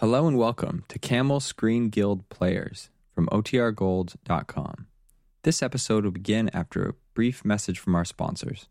Hello 0.00 0.26
and 0.26 0.38
welcome 0.38 0.82
to 0.88 0.98
Camel 0.98 1.40
Screen 1.40 1.90
Guild 1.90 2.26
Players 2.30 2.88
from 3.14 3.26
OTRGold.com. 3.26 4.86
This 5.42 5.62
episode 5.62 6.04
will 6.04 6.10
begin 6.10 6.48
after 6.54 6.88
a 6.88 6.94
brief 7.12 7.44
message 7.44 7.78
from 7.78 7.94
our 7.94 8.06
sponsors. 8.06 8.70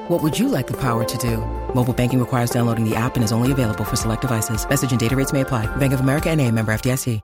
What 0.11 0.21
would 0.23 0.37
you 0.37 0.49
like 0.49 0.67
the 0.67 0.75
power 0.75 1.05
to 1.05 1.17
do? 1.17 1.37
Mobile 1.73 1.93
banking 1.93 2.19
requires 2.19 2.49
downloading 2.49 2.83
the 2.83 2.97
app 2.97 3.15
and 3.15 3.23
is 3.23 3.31
only 3.31 3.53
available 3.53 3.85
for 3.85 3.95
select 3.95 4.21
devices. 4.21 4.67
Message 4.67 4.91
and 4.91 4.99
data 4.99 5.15
rates 5.15 5.31
may 5.31 5.39
apply. 5.39 5.73
Bank 5.77 5.93
of 5.93 6.01
America 6.01 6.29
and 6.29 6.41
a 6.41 6.51
member 6.51 6.73
FDIC. 6.73 7.21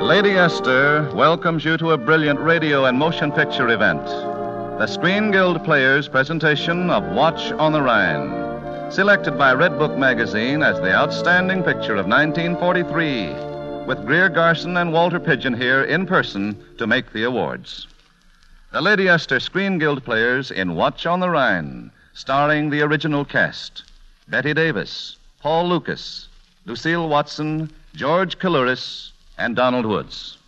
Lady 0.00 0.36
Esther 0.36 1.10
welcomes 1.12 1.64
you 1.64 1.76
to 1.76 1.90
a 1.90 1.98
brilliant 1.98 2.38
radio 2.38 2.84
and 2.84 2.96
motion 2.96 3.32
picture 3.32 3.68
event. 3.70 4.27
The 4.78 4.86
Screen 4.86 5.32
Guild 5.32 5.64
Players 5.64 6.06
presentation 6.06 6.88
of 6.88 7.02
Watch 7.02 7.50
on 7.50 7.72
the 7.72 7.82
Rhine, 7.82 8.92
selected 8.92 9.36
by 9.36 9.52
Redbook 9.52 9.98
magazine 9.98 10.62
as 10.62 10.76
the 10.76 10.94
outstanding 10.94 11.64
picture 11.64 11.96
of 11.96 12.06
1943, 12.06 13.86
with 13.86 14.06
Greer 14.06 14.28
Garson 14.28 14.76
and 14.76 14.92
Walter 14.92 15.18
Pidgeon 15.18 15.54
here 15.54 15.82
in 15.82 16.06
person 16.06 16.56
to 16.78 16.86
make 16.86 17.12
the 17.12 17.24
awards. 17.24 17.88
The 18.70 18.80
Lady 18.80 19.08
Esther 19.08 19.40
Screen 19.40 19.78
Guild 19.78 20.04
Players 20.04 20.52
in 20.52 20.76
Watch 20.76 21.06
on 21.06 21.18
the 21.18 21.28
Rhine, 21.28 21.90
starring 22.14 22.70
the 22.70 22.82
original 22.82 23.24
cast 23.24 23.82
Bette 24.28 24.54
Davis, 24.54 25.16
Paul 25.40 25.68
Lukas, 25.68 26.28
Lucile 26.66 27.08
Watson, 27.08 27.68
George 27.96 28.38
Coulouris, 28.38 29.10
and 29.38 29.56
Donald 29.56 29.86
Woods. 29.86 30.38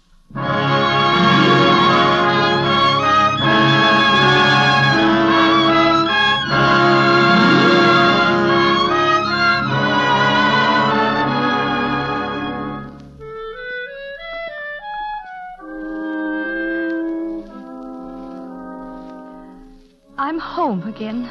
Again. 21.00 21.30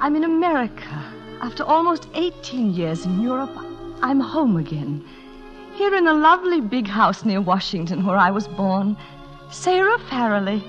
I'm 0.00 0.16
in 0.16 0.24
America. 0.24 1.04
After 1.42 1.62
almost 1.62 2.08
18 2.14 2.72
years 2.72 3.04
in 3.04 3.20
Europe, 3.20 3.54
I'm 4.00 4.18
home 4.18 4.56
again. 4.56 5.06
Here 5.74 5.94
in 5.94 6.06
a 6.06 6.14
lovely 6.14 6.62
big 6.62 6.86
house 6.86 7.22
near 7.22 7.42
Washington 7.42 8.06
where 8.06 8.16
I 8.16 8.30
was 8.30 8.48
born. 8.48 8.96
Sarah 9.50 9.98
Farrelly. 10.08 10.62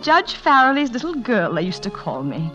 Judge 0.00 0.32
Farrelly's 0.32 0.92
little 0.92 1.14
girl, 1.14 1.52
they 1.52 1.60
used 1.60 1.82
to 1.82 1.90
call 1.90 2.22
me. 2.22 2.50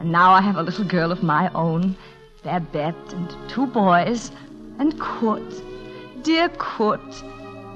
And 0.00 0.10
now 0.10 0.32
I 0.32 0.40
have 0.40 0.56
a 0.56 0.62
little 0.62 0.86
girl 0.86 1.12
of 1.12 1.22
my 1.22 1.50
own, 1.54 1.94
Babette, 2.42 3.12
and 3.12 3.36
two 3.50 3.66
boys, 3.66 4.32
and 4.78 4.98
Kurt. 4.98 5.52
Dear 6.22 6.48
Kurt. 6.48 7.22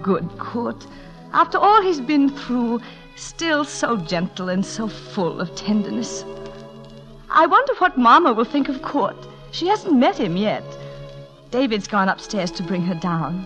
Good 0.00 0.26
Kurt. 0.38 0.86
After 1.34 1.58
all 1.58 1.82
he's 1.82 2.00
been 2.00 2.30
through, 2.30 2.80
still 3.16 3.66
so 3.66 3.98
gentle 3.98 4.48
and 4.48 4.64
so 4.64 4.88
full 4.88 5.42
of 5.42 5.54
tenderness. 5.54 6.24
I 7.36 7.44
wonder 7.44 7.74
what 7.74 7.98
Mama 7.98 8.32
will 8.32 8.46
think 8.46 8.70
of 8.70 8.80
Kurt. 8.80 9.14
She 9.50 9.66
hasn't 9.66 9.92
met 9.92 10.16
him 10.16 10.38
yet. 10.38 10.64
David's 11.50 11.86
gone 11.86 12.08
upstairs 12.08 12.50
to 12.52 12.62
bring 12.62 12.80
her 12.80 12.94
down. 12.94 13.44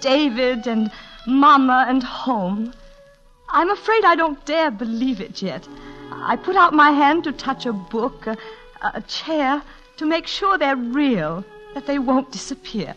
David 0.00 0.66
and 0.66 0.90
Mama 1.26 1.84
and 1.88 2.02
home. 2.02 2.72
I'm 3.50 3.68
afraid 3.68 4.02
I 4.06 4.14
don't 4.16 4.42
dare 4.46 4.70
believe 4.70 5.20
it 5.20 5.42
yet. 5.42 5.68
I 6.10 6.36
put 6.36 6.56
out 6.56 6.72
my 6.72 6.90
hand 6.90 7.24
to 7.24 7.32
touch 7.32 7.66
a 7.66 7.74
book, 7.74 8.26
a, 8.26 8.38
a 8.82 9.02
chair, 9.02 9.62
to 9.98 10.06
make 10.06 10.26
sure 10.26 10.56
they're 10.56 10.74
real, 10.74 11.44
that 11.74 11.84
they 11.84 11.98
won't 11.98 12.32
disappear. 12.32 12.94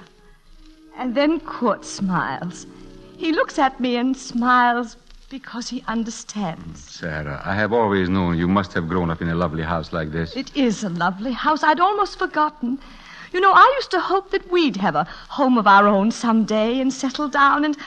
And 0.95 1.13
then 1.13 1.41
Kurt 1.41 1.83
smiles. 1.83 2.65
He 3.17 3.33
looks 3.33 3.59
at 3.59 3.81
me 3.81 3.97
and 3.97 4.15
smiles 4.15 4.95
because 5.29 5.69
he 5.69 5.83
understands. 5.87 6.81
Sarah, 6.81 7.41
I 7.45 7.53
have 7.55 7.71
always 7.71 8.09
known 8.09 8.37
you 8.37 8.47
must 8.47 8.73
have 8.73 8.87
grown 8.87 9.09
up 9.09 9.21
in 9.21 9.29
a 9.29 9.35
lovely 9.35 9.63
house 9.63 9.93
like 9.93 10.11
this. 10.11 10.35
It 10.35 10.55
is 10.55 10.83
a 10.83 10.89
lovely 10.89 11.31
house. 11.31 11.63
I'd 11.63 11.79
almost 11.79 12.17
forgotten. 12.17 12.79
You 13.31 13.39
know, 13.39 13.51
I 13.53 13.73
used 13.77 13.91
to 13.91 13.99
hope 13.99 14.31
that 14.31 14.51
we'd 14.51 14.77
have 14.77 14.95
a 14.95 15.03
home 15.29 15.57
of 15.57 15.67
our 15.67 15.87
own 15.87 16.11
someday 16.11 16.79
and 16.79 16.91
settle 16.91 17.27
down 17.27 17.63
and. 17.63 17.77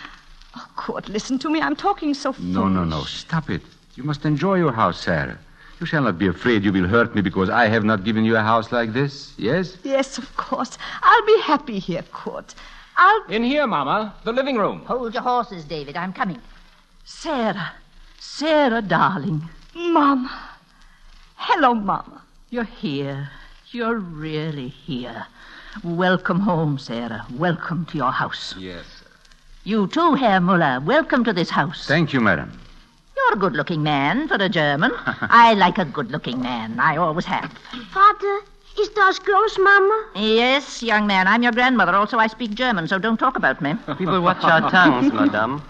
Oh, 0.56 0.68
Kurt, 0.76 1.08
listen 1.08 1.38
to 1.40 1.50
me. 1.50 1.60
I'm 1.60 1.74
talking 1.74 2.14
so 2.14 2.32
foolish. 2.32 2.54
No, 2.54 2.68
no, 2.68 2.84
no. 2.84 3.02
Stop 3.04 3.50
it. 3.50 3.62
You 3.96 4.04
must 4.04 4.24
enjoy 4.24 4.56
your 4.56 4.72
house, 4.72 5.00
Sarah. 5.00 5.38
You 5.80 5.86
shall 5.86 6.02
not 6.02 6.18
be 6.18 6.28
afraid 6.28 6.62
you 6.62 6.72
will 6.72 6.86
hurt 6.86 7.14
me 7.14 7.22
because 7.22 7.50
I 7.50 7.66
have 7.66 7.82
not 7.84 8.04
given 8.04 8.24
you 8.24 8.36
a 8.36 8.42
house 8.42 8.70
like 8.70 8.92
this. 8.92 9.34
Yes? 9.36 9.78
Yes, 9.82 10.18
of 10.18 10.36
course. 10.36 10.78
I'll 11.02 11.26
be 11.26 11.40
happy 11.40 11.78
here, 11.78 12.04
Kurt. 12.12 12.54
I'll. 12.96 13.24
In 13.24 13.42
here, 13.42 13.66
Mama. 13.66 14.14
The 14.24 14.32
living 14.32 14.58
room. 14.58 14.84
Hold 14.84 15.14
your 15.14 15.22
horses, 15.22 15.64
David. 15.64 15.96
I'm 15.96 16.12
coming. 16.12 16.38
Sarah. 17.04 17.72
Sarah, 18.18 18.80
darling. 18.82 19.48
Mama. 19.74 20.30
Hello, 21.36 21.74
Mama. 21.74 22.22
You're 22.50 22.64
here. 22.64 23.30
You're 23.70 23.98
really 23.98 24.68
here. 24.68 25.26
Welcome 25.82 26.40
home, 26.40 26.78
Sarah. 26.78 27.26
Welcome 27.34 27.86
to 27.86 27.96
your 27.96 28.12
house. 28.12 28.54
Yes. 28.58 28.84
You 29.64 29.86
too, 29.88 30.14
Herr 30.14 30.40
Muller. 30.40 30.80
Welcome 30.80 31.24
to 31.24 31.32
this 31.32 31.50
house. 31.50 31.86
Thank 31.86 32.12
you, 32.12 32.20
madam. 32.20 32.52
You're 33.16 33.34
a 33.34 33.40
good 33.40 33.54
looking 33.54 33.82
man 33.82 34.28
for 34.28 34.34
a 34.34 34.48
German. 34.48 34.92
I 35.06 35.54
like 35.54 35.78
a 35.78 35.84
good 35.84 36.10
looking 36.10 36.40
man. 36.40 36.78
I 36.78 36.96
always 36.96 37.24
have. 37.24 37.52
Father, 37.90 38.40
is 38.78 38.88
das 38.90 39.18
gross, 39.18 39.58
Mama? 39.58 40.08
Yes, 40.16 40.82
young 40.82 41.06
man. 41.06 41.26
I'm 41.26 41.42
your 41.42 41.52
grandmother. 41.52 41.94
Also, 41.94 42.18
I 42.18 42.26
speak 42.26 42.54
German, 42.54 42.86
so 42.86 42.98
don't 42.98 43.16
talk 43.18 43.36
about 43.36 43.60
me. 43.60 43.74
People 43.98 44.20
watch 44.20 44.42
our 44.44 44.70
tongues, 44.70 45.12
madame. 45.12 45.62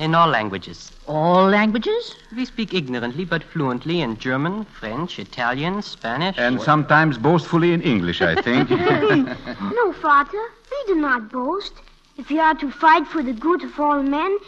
In 0.00 0.14
all 0.14 0.28
languages. 0.28 0.92
All 1.06 1.46
languages? 1.46 2.16
We 2.34 2.46
speak 2.46 2.72
ignorantly 2.72 3.26
but 3.26 3.42
fluently 3.42 4.00
in 4.00 4.16
German, 4.16 4.64
French, 4.64 5.18
Italian, 5.18 5.82
Spanish. 5.82 6.38
And 6.38 6.58
sometimes 6.58 7.18
boastfully 7.18 7.74
in 7.74 7.82
English, 7.82 8.22
I 8.22 8.40
think. 8.40 8.70
no, 8.70 9.92
Father, 9.92 10.42
we 10.70 10.94
do 10.94 10.98
not 10.98 11.30
boast. 11.30 11.74
If 12.16 12.30
we 12.30 12.40
are 12.40 12.54
to 12.54 12.70
fight 12.70 13.06
for 13.08 13.22
the 13.22 13.34
good 13.34 13.62
of 13.62 13.78
all 13.78 14.02
men, 14.02 14.38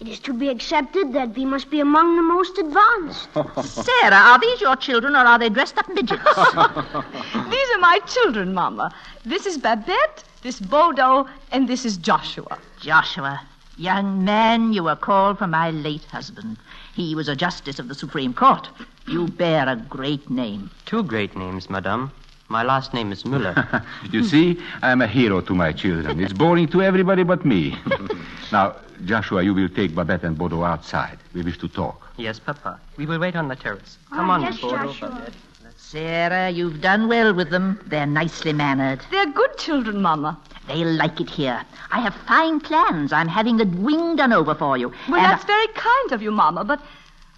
it 0.00 0.08
is 0.08 0.18
to 0.20 0.32
be 0.32 0.48
accepted 0.48 1.12
that 1.12 1.36
we 1.36 1.44
must 1.44 1.68
be 1.68 1.80
among 1.80 2.16
the 2.16 2.22
most 2.22 2.56
advanced. 2.56 3.28
Sarah, 3.84 4.16
are 4.16 4.40
these 4.40 4.62
your 4.62 4.76
children 4.76 5.14
or 5.14 5.26
are 5.26 5.38
they 5.38 5.50
dressed 5.50 5.76
up 5.76 5.90
midgets? 5.90 6.24
These 6.24 7.68
are 7.74 7.80
my 7.80 8.00
children, 8.06 8.54
Mama. 8.54 8.94
This 9.26 9.44
is 9.44 9.58
Babette, 9.58 10.24
this 10.40 10.58
Bodo, 10.58 11.28
and 11.50 11.68
this 11.68 11.84
is 11.84 11.98
Joshua. 11.98 12.58
Joshua, 12.80 13.42
young 13.82 14.24
man, 14.24 14.72
you 14.72 14.84
were 14.84 14.96
called 14.96 15.38
from 15.38 15.50
my 15.50 15.70
late 15.70 16.04
husband. 16.04 16.56
He 16.94 17.14
was 17.14 17.28
a 17.28 17.34
justice 17.34 17.78
of 17.80 17.88
the 17.88 17.94
Supreme 17.94 18.32
Court. 18.32 18.68
You 19.08 19.26
bear 19.26 19.68
a 19.68 19.76
great 19.76 20.30
name. 20.30 20.70
Two 20.86 21.02
great 21.02 21.36
names, 21.36 21.68
madame. 21.68 22.12
My 22.48 22.62
last 22.62 22.94
name 22.94 23.10
is 23.12 23.24
Müller. 23.24 23.84
you 24.12 24.22
see, 24.22 24.60
I 24.82 24.92
am 24.92 25.00
a 25.02 25.06
hero 25.08 25.40
to 25.40 25.54
my 25.54 25.72
children. 25.72 26.20
It's 26.20 26.32
boring 26.32 26.68
to 26.68 26.82
everybody 26.82 27.24
but 27.24 27.44
me. 27.44 27.76
now, 28.52 28.76
Joshua, 29.04 29.42
you 29.42 29.52
will 29.54 29.68
take 29.68 29.94
Babette 29.94 30.22
and 30.22 30.38
Bodo 30.38 30.62
outside. 30.62 31.18
We 31.34 31.42
wish 31.42 31.58
to 31.58 31.68
talk. 31.68 32.12
yes, 32.18 32.38
Papa. 32.38 32.78
We 32.96 33.06
will 33.06 33.18
wait 33.18 33.34
on 33.34 33.48
the 33.48 33.56
terrace. 33.56 33.98
Ah, 34.12 34.16
Come 34.16 34.30
on, 34.30 34.42
yes, 34.42 34.60
Bodo, 34.60 34.76
Joshua. 34.76 35.08
Babette. 35.08 35.34
Sarah, 35.76 36.48
you've 36.50 36.80
done 36.80 37.08
well 37.08 37.34
with 37.34 37.50
them. 37.50 37.80
They're 37.86 38.06
nicely 38.06 38.52
mannered. 38.52 39.00
They're 39.10 39.30
good 39.30 39.58
children, 39.58 40.00
Mama. 40.00 40.38
They'll 40.68 40.92
like 40.92 41.20
it 41.20 41.28
here. 41.28 41.64
I 41.90 42.00
have 42.00 42.14
fine 42.14 42.60
plans. 42.60 43.12
I'm 43.12 43.28
having 43.28 43.56
the 43.56 43.64
wing 43.66 44.16
done 44.16 44.32
over 44.32 44.54
for 44.54 44.78
you. 44.78 44.92
Well, 45.08 45.20
And 45.20 45.24
that's 45.24 45.44
very 45.44 45.66
kind 45.68 46.12
of 46.12 46.22
you, 46.22 46.30
Mama, 46.30 46.64
but 46.64 46.80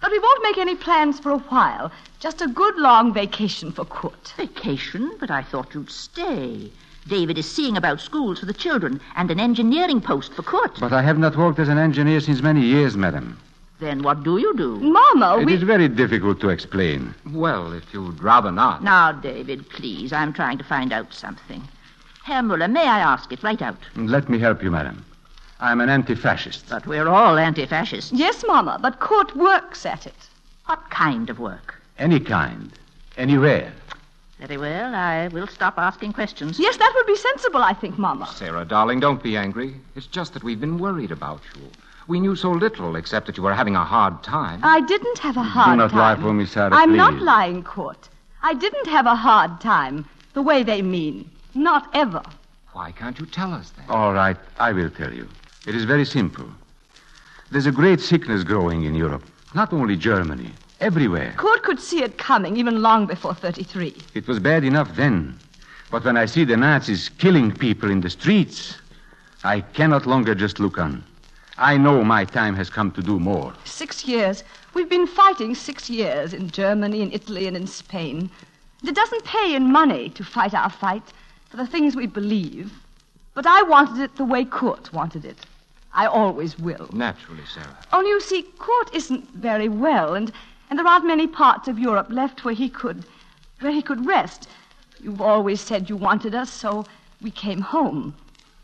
but 0.01 0.11
we 0.11 0.19
won't 0.19 0.43
make 0.43 0.57
any 0.59 0.75
plans 0.75 1.19
for 1.19 1.31
a 1.31 1.39
while. 1.39 1.91
Just 2.19 2.41
a 2.41 2.47
good 2.47 2.75
long 2.77 3.13
vacation 3.13 3.71
for 3.71 3.85
Kurt. 3.85 4.33
Vacation, 4.37 5.11
but 5.19 5.31
I 5.31 5.41
thought 5.41 5.73
you'd 5.73 5.89
stay. 5.89 6.71
David 7.07 7.37
is 7.37 7.49
seeing 7.49 7.77
about 7.77 8.01
schools 8.01 8.39
for 8.39 8.45
the 8.45 8.53
children 8.53 8.99
and 9.15 9.31
an 9.31 9.39
engineering 9.39 10.01
post 10.01 10.33
for 10.33 10.43
Kurt. 10.43 10.79
But 10.79 10.93
I 10.93 11.01
have 11.01 11.17
not 11.17 11.35
worked 11.35 11.59
as 11.59 11.69
an 11.69 11.77
engineer 11.77 12.19
since 12.19 12.41
many 12.41 12.61
years, 12.61 12.95
madam. 12.95 13.39
Then 13.79 14.03
what 14.03 14.23
do 14.23 14.37
you 14.37 14.55
do? 14.55 14.77
Mama, 14.79 15.39
It 15.39 15.45
we 15.45 15.53
is 15.53 15.63
very 15.63 15.87
difficult 15.87 16.39
to 16.41 16.49
explain. 16.49 17.13
Well, 17.31 17.73
if 17.73 17.93
you'd 17.93 18.21
rather 18.23 18.51
not. 18.51 18.83
Now, 18.83 19.11
David, 19.11 19.69
please, 19.69 20.13
I'm 20.13 20.33
trying 20.33 20.57
to 20.57 20.63
find 20.63 20.93
out 20.93 21.13
something. 21.13 21.67
Herr 22.25 22.41
Muller, 22.41 22.67
may 22.67 22.87
I 22.87 22.97
ask 23.01 23.31
it 23.31 23.43
right 23.43 23.61
out? 23.61 23.77
Let 23.95 24.29
me 24.29 24.39
help 24.39 24.63
you, 24.63 24.71
madam. 24.71 25.05
I 25.59 25.71
am 25.71 25.79
an 25.79 25.89
anti-fascist. 25.89 26.67
But 26.71 26.87
we're 26.87 27.07
all 27.07 27.37
anti-fascists. 27.37 28.11
Yes, 28.11 28.43
Mama, 28.47 28.79
but 28.81 28.99
Kurt 28.99 29.35
works 29.35 29.85
at 29.85 30.07
it. 30.07 30.15
What 30.65 30.89
kind 30.89 31.29
of 31.29 31.37
work? 31.37 31.75
Any 31.99 32.19
kind. 32.19 32.71
Anywhere. 33.15 33.71
Very 34.39 34.57
well, 34.57 34.95
I 34.95 35.27
will 35.27 35.45
stop 35.45 35.77
asking 35.77 36.13
questions. 36.13 36.57
Yes, 36.59 36.77
that 36.77 36.91
would 36.95 37.05
be 37.05 37.15
sensible, 37.15 37.61
I 37.61 37.73
think, 37.73 37.99
Mama. 37.99 38.27
Sarah, 38.33 38.65
darling, 38.65 38.99
don't 38.99 39.21
be 39.21 39.37
angry. 39.37 39.75
It's 39.95 40.07
just 40.07 40.33
that 40.33 40.43
we've 40.43 40.59
been 40.59 40.79
worried 40.79 41.11
about 41.11 41.41
you. 41.55 41.61
We 42.07 42.19
knew 42.19 42.35
so 42.35 42.49
little, 42.49 42.95
except 42.95 43.27
that 43.27 43.37
you 43.37 43.43
were 43.43 43.53
having 43.53 43.75
a 43.75 43.85
hard 43.85 44.23
time. 44.23 44.61
I 44.63 44.81
didn't 44.81 45.19
have 45.19 45.37
a 45.37 45.43
hard 45.43 45.67
time. 45.67 45.77
Do 45.77 45.83
not 45.83 45.91
time. 45.91 45.99
lie 45.99 46.15
for 46.23 46.33
me, 46.33 46.47
Sarah, 46.47 46.73
I'm 46.73 46.89
please. 46.89 46.97
not 46.97 47.21
lying, 47.21 47.61
Kurt. 47.61 48.09
I 48.41 48.55
didn't 48.55 48.87
have 48.87 49.05
a 49.05 49.15
hard 49.15 49.61
time, 49.61 50.05
the 50.33 50.41
way 50.41 50.63
they 50.63 50.81
mean. 50.81 51.29
Not 51.55 51.89
ever. 51.93 52.21
Why 52.73 52.91
can't 52.91 53.17
you 53.17 53.25
tell 53.25 53.53
us 53.53 53.71
that? 53.71 53.89
All 53.89 54.13
right, 54.13 54.35
I 54.59 54.73
will 54.73 54.89
tell 54.89 55.13
you. 55.13 55.29
It 55.65 55.73
is 55.73 55.85
very 55.85 56.03
simple. 56.03 56.45
There's 57.49 57.65
a 57.65 57.71
great 57.71 58.01
sickness 58.01 58.43
growing 58.43 58.83
in 58.83 58.93
Europe. 58.93 59.23
Not 59.53 59.71
only 59.71 59.95
Germany, 59.95 60.51
everywhere. 60.81 61.33
Kurt 61.37 61.63
could 61.63 61.79
see 61.79 62.03
it 62.03 62.17
coming 62.17 62.57
even 62.57 62.81
long 62.81 63.05
before 63.05 63.33
33. 63.33 63.95
It 64.13 64.27
was 64.27 64.39
bad 64.39 64.65
enough 64.65 64.93
then. 64.97 65.39
But 65.89 66.03
when 66.03 66.17
I 66.17 66.25
see 66.25 66.43
the 66.43 66.57
Nazis 66.57 67.07
killing 67.07 67.53
people 67.53 67.89
in 67.89 68.01
the 68.01 68.09
streets, 68.09 68.77
I 69.45 69.61
cannot 69.61 70.05
longer 70.05 70.35
just 70.35 70.59
look 70.59 70.77
on. 70.77 71.05
I 71.57 71.77
know 71.77 72.03
my 72.03 72.25
time 72.25 72.55
has 72.57 72.69
come 72.69 72.91
to 72.91 73.01
do 73.01 73.17
more. 73.17 73.53
Six 73.63 74.05
years. 74.05 74.43
We've 74.73 74.89
been 74.89 75.07
fighting 75.07 75.55
six 75.55 75.89
years 75.89 76.33
in 76.33 76.49
Germany, 76.49 77.01
in 77.01 77.13
Italy, 77.13 77.47
and 77.47 77.55
in 77.55 77.65
Spain. 77.65 78.29
And 78.81 78.89
it 78.89 78.95
doesn't 78.95 79.23
pay 79.23 79.55
in 79.55 79.71
money 79.71 80.09
to 80.09 80.23
fight 80.25 80.53
our 80.53 80.69
fight 80.69 81.13
for 81.55 81.63
the 81.63 81.71
things 81.71 81.95
we 81.95 82.05
believe. 82.05 82.73
But 83.33 83.47
I 83.47 83.61
wanted 83.63 84.01
it 84.01 84.15
the 84.17 84.25
way 84.25 84.43
Kurt 84.43 84.91
wanted 84.91 85.23
it. 85.23 85.37
I 85.93 86.05
always 86.05 86.59
will. 86.59 86.89
Naturally, 86.91 87.45
Sarah. 87.45 87.77
Only 87.93 88.09
you 88.09 88.19
see, 88.19 88.45
Kurt 88.59 88.93
isn't 88.93 89.29
very 89.29 89.69
well, 89.69 90.15
and, 90.15 90.33
and 90.69 90.77
there 90.77 90.87
aren't 90.87 91.05
many 91.07 91.27
parts 91.27 91.69
of 91.69 91.79
Europe 91.79 92.07
left 92.09 92.43
where 92.43 92.53
he 92.53 92.67
could 92.67 93.05
where 93.61 93.71
he 93.71 93.81
could 93.81 94.05
rest. 94.05 94.49
You've 95.01 95.21
always 95.21 95.61
said 95.61 95.89
you 95.89 95.95
wanted 95.95 96.35
us, 96.35 96.51
so 96.51 96.85
we 97.21 97.31
came 97.31 97.61
home. 97.61 98.13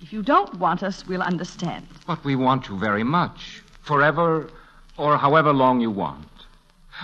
If 0.02 0.12
you 0.12 0.22
don't 0.22 0.54
want 0.56 0.84
us, 0.84 1.08
we'll 1.08 1.22
understand. 1.22 1.88
But 2.06 2.26
we 2.26 2.36
want 2.36 2.68
you 2.68 2.78
very 2.78 3.06
much. 3.06 3.62
Forever 3.84 4.50
or 4.98 5.18
however 5.18 5.54
long 5.54 5.80
you 5.80 5.92
want. 5.92 6.28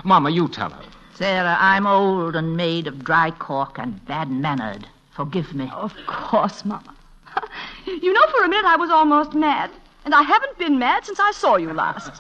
Mama, 0.04 0.32
you 0.32 0.50
tell 0.50 0.70
her. 0.70 0.84
Sarah, 1.14 1.56
I'm 1.58 1.88
old 1.88 2.36
and 2.36 2.58
made 2.58 2.88
of 2.88 3.06
dry 3.06 3.32
cork 3.32 3.80
and 3.80 4.06
bad 4.06 4.30
mannered. 4.30 4.86
Forgive 5.18 5.54
me. 5.56 5.68
Of 5.74 5.96
course, 6.06 6.64
Mama. 6.64 6.96
you 7.88 8.14
know, 8.14 8.28
for 8.28 8.44
a 8.44 8.48
minute 8.48 8.66
I 8.66 8.76
was 8.76 8.92
almost 8.92 9.34
mad. 9.34 9.72
And 10.06 10.14
I 10.14 10.22
haven't 10.22 10.60
been 10.60 10.78
mad 10.78 11.08
since 11.08 11.20
I 11.20 11.32
saw 11.32 11.56
you 11.56 11.74
last. 11.74 12.10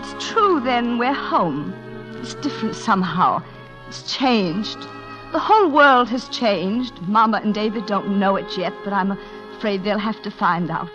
it's 0.00 0.30
true, 0.30 0.60
then, 0.60 0.98
we're 0.98 1.12
home. 1.12 1.74
It's 2.20 2.34
different 2.34 2.76
somehow. 2.76 3.42
It's 3.88 4.16
changed. 4.16 4.78
The 5.32 5.40
whole 5.40 5.68
world 5.68 6.08
has 6.10 6.28
changed. 6.28 7.02
Mama 7.08 7.40
and 7.42 7.52
David 7.52 7.86
don't 7.86 8.20
know 8.20 8.36
it 8.36 8.56
yet, 8.56 8.72
but 8.84 8.92
I'm 8.92 9.18
afraid 9.56 9.82
they'll 9.82 9.98
have 9.98 10.22
to 10.22 10.30
find 10.30 10.70
out. 10.70 10.92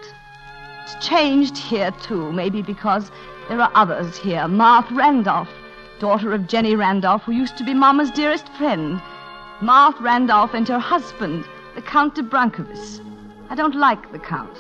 It's 0.84 0.96
changed 1.06 1.58
here, 1.58 1.92
too, 2.02 2.32
maybe 2.34 2.62
because 2.62 3.10
there 3.48 3.62
are 3.62 3.72
others 3.74 4.18
here. 4.18 4.48
Marthe 4.50 4.92
Randolph, 4.92 5.50
daughter 6.00 6.34
of 6.34 6.48
Jenny 6.48 6.76
Randolph, 6.76 7.24
who 7.24 7.32
used 7.32 7.58
to 7.58 7.64
be 7.64 7.74
Mama's 7.74 8.12
dearest 8.12 8.50
friend. 8.50 9.02
Marthe 9.62 10.02
Randolph 10.02 10.54
and 10.54 10.68
her 10.68 10.80
husband, 10.80 11.46
the 11.76 11.82
Count 11.82 12.16
de 12.16 12.24
Brancovis. 12.24 13.00
I 13.50 13.56
don't 13.56 13.76
like 13.76 14.12
the 14.12 14.20
Count. 14.20 14.58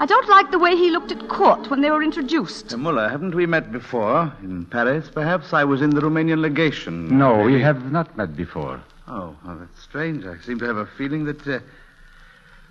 I 0.00 0.06
don't 0.06 0.28
like 0.28 0.50
the 0.50 0.58
way 0.58 0.74
he 0.74 0.90
looked 0.90 1.12
at 1.12 1.28
Kurt 1.28 1.70
when 1.70 1.80
they 1.80 1.90
were 1.90 2.02
introduced. 2.02 2.74
Uh, 2.74 2.76
Muller, 2.78 3.08
haven't 3.08 3.36
we 3.36 3.46
met 3.46 3.70
before? 3.70 4.32
In 4.42 4.66
Paris, 4.66 5.08
perhaps? 5.10 5.52
I 5.52 5.62
was 5.62 5.80
in 5.80 5.90
the 5.90 6.00
Romanian 6.00 6.40
legation. 6.40 7.16
No, 7.16 7.38
we 7.38 7.60
have 7.60 7.92
not 7.92 8.16
met 8.16 8.34
before. 8.34 8.82
Oh, 9.06 9.36
well, 9.44 9.58
that's 9.58 9.80
strange. 9.80 10.24
I 10.26 10.38
seem 10.38 10.58
to 10.58 10.64
have 10.64 10.76
a 10.76 10.86
feeling 10.86 11.24
that. 11.26 11.46
Uh... 11.46 11.60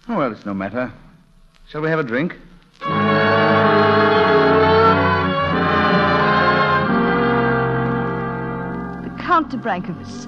Oh, 0.09 0.17
well, 0.17 0.31
it's 0.33 0.45
no 0.45 0.53
matter. 0.53 0.91
Shall 1.69 1.79
we 1.79 1.89
have 1.89 1.99
a 1.99 2.03
drink? 2.03 2.35
The 2.81 2.89
Count 9.19 9.49
de 9.49 9.57
Brancovis. 9.57 10.27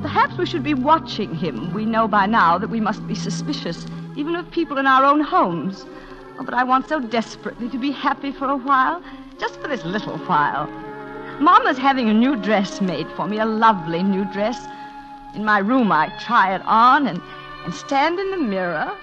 Perhaps 0.00 0.38
we 0.38 0.46
should 0.46 0.62
be 0.62 0.74
watching 0.74 1.34
him. 1.34 1.74
We 1.74 1.84
know 1.84 2.06
by 2.06 2.26
now 2.26 2.58
that 2.58 2.70
we 2.70 2.80
must 2.80 3.04
be 3.08 3.16
suspicious, 3.16 3.86
even 4.16 4.36
of 4.36 4.48
people 4.52 4.78
in 4.78 4.86
our 4.86 5.04
own 5.04 5.20
homes. 5.20 5.84
Oh, 6.38 6.44
but 6.44 6.54
I 6.54 6.62
want 6.62 6.88
so 6.88 7.00
desperately 7.00 7.68
to 7.70 7.78
be 7.78 7.90
happy 7.90 8.30
for 8.30 8.48
a 8.48 8.56
while, 8.56 9.02
just 9.38 9.60
for 9.60 9.66
this 9.66 9.84
little 9.84 10.18
while. 10.18 10.68
Mama's 11.40 11.78
having 11.78 12.08
a 12.08 12.14
new 12.14 12.36
dress 12.36 12.80
made 12.80 13.08
for 13.16 13.26
me, 13.26 13.38
a 13.38 13.46
lovely 13.46 14.04
new 14.04 14.24
dress. 14.26 14.64
In 15.34 15.44
my 15.44 15.58
room, 15.58 15.90
I 15.90 16.08
try 16.20 16.54
it 16.54 16.62
on 16.64 17.08
and, 17.08 17.20
and 17.64 17.74
stand 17.74 18.20
in 18.20 18.30
the 18.30 18.36
mirror 18.36 18.96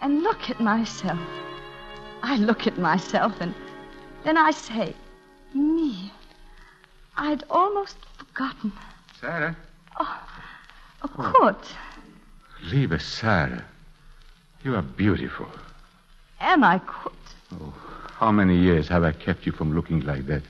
and 0.00 0.22
look 0.22 0.48
at 0.48 0.58
myself. 0.58 1.18
I 2.22 2.36
look 2.36 2.66
at 2.66 2.78
myself 2.78 3.40
and 3.40 3.54
then 4.24 4.36
I 4.36 4.50
say, 4.50 4.94
me. 5.54 6.12
I'd 7.16 7.44
almost 7.50 7.96
forgotten. 8.16 8.72
Sarah? 9.20 9.56
Oh, 9.98 10.18
Kurt, 11.02 11.56
oh. 11.56 11.78
Liebe 12.70 12.98
Sarah, 12.98 13.64
you 14.62 14.74
are 14.74 14.82
beautiful. 14.82 15.46
am 16.40 16.62
I 16.64 16.78
Kurt? 16.78 17.12
Oh, 17.60 17.74
how 18.18 18.30
many 18.30 18.56
years 18.56 18.88
have 18.88 19.02
I 19.04 19.12
kept 19.12 19.44
you 19.46 19.52
from 19.52 19.74
looking 19.74 20.00
like 20.00 20.26
that? 20.26 20.42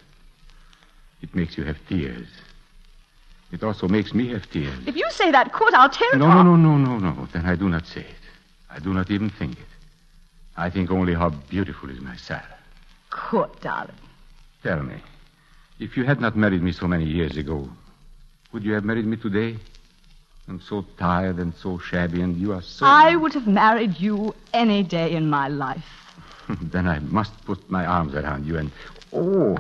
It 1.23 1.35
makes 1.35 1.57
you 1.57 1.65
have 1.65 1.77
tears. 1.89 2.29
It 3.53 3.63
also 3.65 3.89
makes 3.89 4.15
me 4.15 4.29
have 4.29 4.49
tears. 4.51 4.79
If 4.87 4.97
you 4.97 5.07
say 5.11 5.31
that, 5.33 5.53
Kurt, 5.53 5.75
I'll 5.75 5.91
tear 5.91 6.13
it 6.15 6.19
No, 6.19 6.27
off. 6.27 6.45
no, 6.45 6.57
no, 6.57 6.77
no, 6.77 6.99
no, 6.99 7.11
no. 7.13 7.27
Then 7.33 7.47
I 7.47 7.57
do 7.57 7.69
not 7.69 7.87
say 7.87 8.03
it. 8.03 8.23
I 8.71 8.79
do 8.79 8.93
not 8.95 9.11
even 9.11 9.31
think 9.31 9.59
it. 9.59 9.67
I 10.61 10.69
think 10.69 10.91
only 10.91 11.15
how 11.15 11.31
beautiful 11.49 11.89
is 11.89 12.01
my 12.03 12.17
Sarah. 12.17 12.59
Kurt, 13.09 13.63
darling. 13.63 13.97
Tell 14.63 14.83
me, 14.83 14.97
if 15.79 15.97
you 15.97 16.05
had 16.05 16.21
not 16.21 16.37
married 16.37 16.63
me 16.63 16.71
so 16.73 16.87
many 16.87 17.07
years 17.07 17.39
ago, 17.39 17.67
would 18.53 18.63
you 18.63 18.75
have 18.75 18.85
married 18.85 19.07
me 19.07 19.17
today? 19.17 19.57
I'm 20.49 20.61
so 20.61 20.85
tired 20.99 21.39
and 21.39 21.55
so 21.55 21.79
shabby, 21.79 22.21
and 22.21 22.37
you 22.37 22.53
are 22.53 22.61
so. 22.61 22.85
I 22.85 23.17
would 23.17 23.33
have 23.33 23.47
married 23.47 23.99
you 23.99 24.35
any 24.53 24.83
day 24.83 25.13
in 25.13 25.31
my 25.31 25.49
life. 25.49 25.91
then 26.61 26.87
I 26.87 26.99
must 26.99 27.33
put 27.47 27.71
my 27.71 27.87
arms 27.87 28.15
around 28.15 28.45
you 28.47 28.59
and. 28.59 28.71
Oh! 29.15 29.57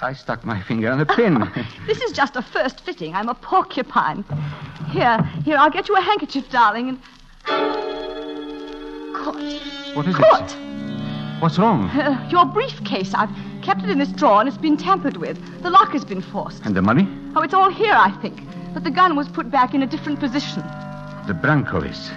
I 0.00 0.14
stuck 0.14 0.46
my 0.46 0.62
finger 0.62 0.90
on 0.92 1.00
a 1.00 1.06
pin. 1.06 1.36
This 1.86 2.00
is 2.00 2.12
just 2.12 2.36
a 2.36 2.42
first 2.42 2.80
fitting. 2.80 3.14
I'm 3.14 3.28
a 3.28 3.34
porcupine. 3.34 4.24
Here, 4.90 5.18
here, 5.44 5.58
I'll 5.58 5.70
get 5.70 5.88
you 5.90 5.96
a 5.96 6.00
handkerchief, 6.00 6.48
darling, 6.50 6.88
and. 6.88 7.93
Kurt. 9.24 9.96
what 9.96 10.06
is 10.06 10.14
Kurt! 10.14 10.50
it? 10.52 10.56
What's 11.40 11.58
wrong? 11.58 11.88
Uh, 11.90 12.26
your 12.30 12.44
briefcase. 12.44 13.14
I've 13.14 13.30
kept 13.62 13.82
it 13.82 13.90
in 13.90 13.98
this 13.98 14.10
drawer 14.12 14.40
and 14.40 14.48
it's 14.48 14.58
been 14.58 14.76
tampered 14.76 15.16
with. 15.16 15.38
The 15.62 15.70
lock 15.70 15.92
has 15.92 16.04
been 16.04 16.20
forced. 16.20 16.64
And 16.64 16.74
the 16.76 16.82
money? 16.82 17.08
Oh, 17.34 17.42
it's 17.42 17.54
all 17.54 17.70
here, 17.70 17.94
I 17.94 18.10
think. 18.22 18.40
But 18.74 18.84
the 18.84 18.90
gun 18.90 19.16
was 19.16 19.28
put 19.28 19.50
back 19.50 19.74
in 19.74 19.82
a 19.82 19.86
different 19.86 20.20
position. 20.20 20.62
The 21.26 21.34
Brancovis. 21.34 22.10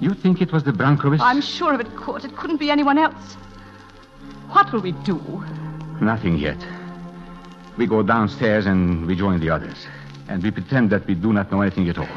You 0.00 0.12
think 0.14 0.40
it 0.42 0.52
was 0.52 0.64
the 0.64 0.72
Brancovis? 0.72 1.20
I'm 1.20 1.40
sure 1.40 1.72
of 1.72 1.80
it, 1.80 1.94
Kurt. 1.96 2.24
It 2.24 2.36
couldn't 2.36 2.58
be 2.58 2.70
anyone 2.70 2.98
else. 2.98 3.34
What 4.50 4.72
will 4.72 4.80
we 4.80 4.92
do? 4.92 5.18
Nothing 6.00 6.36
yet. 6.36 6.58
We 7.76 7.86
go 7.86 8.02
downstairs 8.02 8.66
and 8.66 9.06
we 9.06 9.14
join 9.16 9.40
the 9.40 9.50
others. 9.50 9.86
And 10.28 10.42
we 10.42 10.50
pretend 10.50 10.90
that 10.90 11.06
we 11.06 11.14
do 11.14 11.32
not 11.32 11.50
know 11.52 11.60
anything 11.62 11.88
at 11.88 11.98
all. 11.98 12.08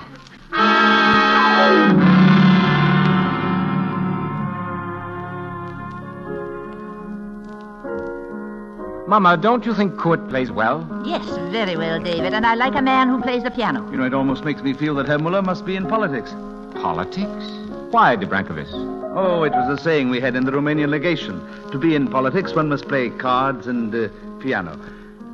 Mama, 9.07 9.37
don't 9.37 9.65
you 9.65 9.73
think 9.73 9.97
Kurt 9.97 10.27
plays 10.27 10.51
well? 10.51 10.85
Yes, 11.05 11.25
very 11.49 11.77
well, 11.77 11.97
David. 11.97 12.33
And 12.33 12.45
I 12.45 12.55
like 12.55 12.75
a 12.75 12.81
man 12.81 13.07
who 13.07 13.21
plays 13.21 13.41
the 13.43 13.51
piano. 13.51 13.89
You 13.89 13.97
know, 13.97 14.03
it 14.03 14.13
almost 14.13 14.43
makes 14.43 14.61
me 14.61 14.73
feel 14.73 14.95
that 14.95 15.07
Herr 15.07 15.17
Muller 15.17 15.41
must 15.41 15.65
be 15.65 15.77
in 15.77 15.87
politics. 15.87 16.31
Politics? 16.75 17.45
Why, 17.91 18.17
De 18.17 18.25
Brancovis? 18.25 18.67
Oh, 19.15 19.43
it 19.43 19.53
was 19.53 19.79
a 19.79 19.81
saying 19.81 20.09
we 20.09 20.19
had 20.19 20.35
in 20.35 20.45
the 20.45 20.51
Romanian 20.51 20.89
legation. 20.89 21.39
To 21.71 21.77
be 21.79 21.95
in 21.95 22.09
politics, 22.09 22.53
one 22.53 22.67
must 22.67 22.89
play 22.89 23.09
cards 23.09 23.65
and 23.65 23.95
uh, 23.95 24.09
piano. 24.41 24.77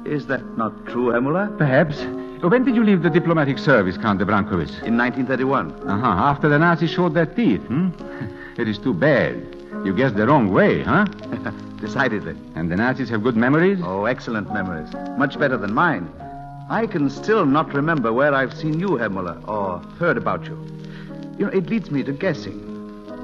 Is 0.06 0.28
that 0.28 0.56
not 0.56 0.86
true, 0.86 1.10
Herr 1.10 1.22
Muller? 1.22 1.48
Perhaps. 1.58 2.04
When 2.44 2.64
did 2.66 2.76
you 2.76 2.84
leave 2.84 3.02
the 3.02 3.10
diplomatic 3.10 3.58
service, 3.58 3.98
Count 3.98 4.20
de 4.20 4.26
Brancovis? 4.26 4.70
In 4.84 4.98
1931. 4.98 5.72
Uh-huh. 5.90 6.08
After 6.08 6.48
the 6.48 6.60
Nazis 6.60 6.92
showed 6.92 7.16
their 7.16 7.26
teeth, 7.26 7.62
hmm? 7.62 7.90
It 8.58 8.68
is 8.68 8.78
too 8.78 8.94
bad. 8.94 9.53
You 9.84 9.94
guessed 9.94 10.16
the 10.16 10.26
wrong 10.26 10.52
way, 10.54 10.82
huh? 10.82 11.04
Decidedly. 11.82 12.38
And 12.56 12.72
the 12.72 12.78
Nazis 12.78 13.10
have 13.10 13.22
good 13.22 13.36
memories? 13.36 13.80
Oh, 13.84 14.06
excellent 14.06 14.54
memories. 14.54 14.94
Much 15.18 15.38
better 15.38 15.58
than 15.58 15.74
mine. 15.74 16.10
I 16.70 16.88
can 16.88 17.10
still 17.10 17.46
not 17.46 17.74
remember 17.74 18.14
where 18.14 18.34
I've 18.34 18.54
seen 18.54 18.80
you, 18.80 18.96
Herr 18.96 19.10
Muller, 19.10 19.38
or 19.46 19.80
heard 20.00 20.16
about 20.16 20.46
you. 20.46 20.58
You 21.38 21.48
know, 21.48 21.52
it 21.52 21.68
leads 21.68 21.92
me 21.92 22.02
to 22.04 22.14
guessing. 22.14 22.58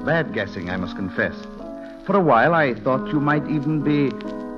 Bad 0.04 0.34
guessing, 0.34 0.68
I 0.68 0.76
must 0.76 0.96
confess. 0.96 1.34
For 2.04 2.14
a 2.14 2.20
while, 2.20 2.52
I 2.52 2.74
thought 2.74 3.10
you 3.10 3.20
might 3.20 3.48
even 3.48 3.82
be 3.82 4.10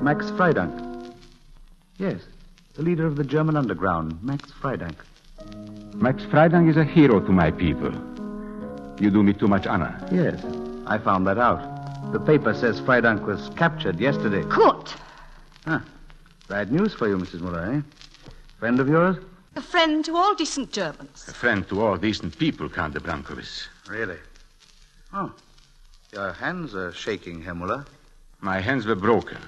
Max 0.03 0.27
Freidank. 0.33 1.15
Yes, 1.99 2.21
the 2.75 2.83
leader 2.83 3.07
of 3.07 3.15
the 3.15 3.25
German 3.25 3.57
underground, 3.57 4.21
Max 4.25 4.51
Freidank. 4.51 4.97
Max 5.95 6.25
Freidank 6.25 6.69
is 6.69 6.77
a 6.77 6.85
hero 6.85 7.21
to 7.21 7.31
my 7.31 7.53
people. 7.53 7.93
You 8.99 9.11
do 9.11 9.23
me 9.23 9.33
too 9.35 9.47
much 9.47 9.69
honor. 9.69 9.97
Yes, 10.11 10.43
I 10.87 10.99
found 10.99 11.27
that 11.29 11.39
out. 11.39 11.72
The 12.11 12.21
paper 12.21 12.55
says 12.55 12.81
Freidank 12.81 13.25
was 13.27 13.51
captured 13.57 14.01
yesterday. 14.01 14.43
Caught. 14.49 14.95
Huh. 15.65 15.81
Bad 16.49 16.73
news 16.73 16.93
for 16.95 17.09
you, 17.09 17.17
Mrs. 17.17 17.41
Muller, 17.41 17.73
eh? 17.73 17.81
Friend 18.59 18.81
of 18.81 18.89
yours? 18.89 19.17
a 19.55 19.61
friend 19.61 20.05
to 20.05 20.17
all 20.17 20.35
decent 20.35 20.73
Germans. 20.73 21.27
A 21.29 21.35
friend 21.35 21.69
to 21.69 21.81
all 21.83 21.97
decent 21.97 22.39
people, 22.39 22.69
Count 22.69 22.95
de 22.95 23.01
Brancovis. 23.01 23.69
Really? 23.87 24.19
Oh. 25.13 25.33
Your 26.13 26.33
hands 26.33 26.75
are 26.75 26.93
shaking, 26.93 27.43
Herr 27.43 27.55
Muller. 27.55 27.85
My 28.41 28.61
hands 28.61 28.87
were 28.87 28.95
broken. 28.95 29.39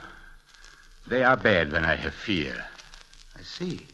They 1.07 1.23
are 1.25 1.37
bad 1.37 1.73
when 1.73 1.85
I 1.85 1.97
have 1.97 2.15
fear. 2.15 2.65
I 3.37 3.43
see. 3.43 3.87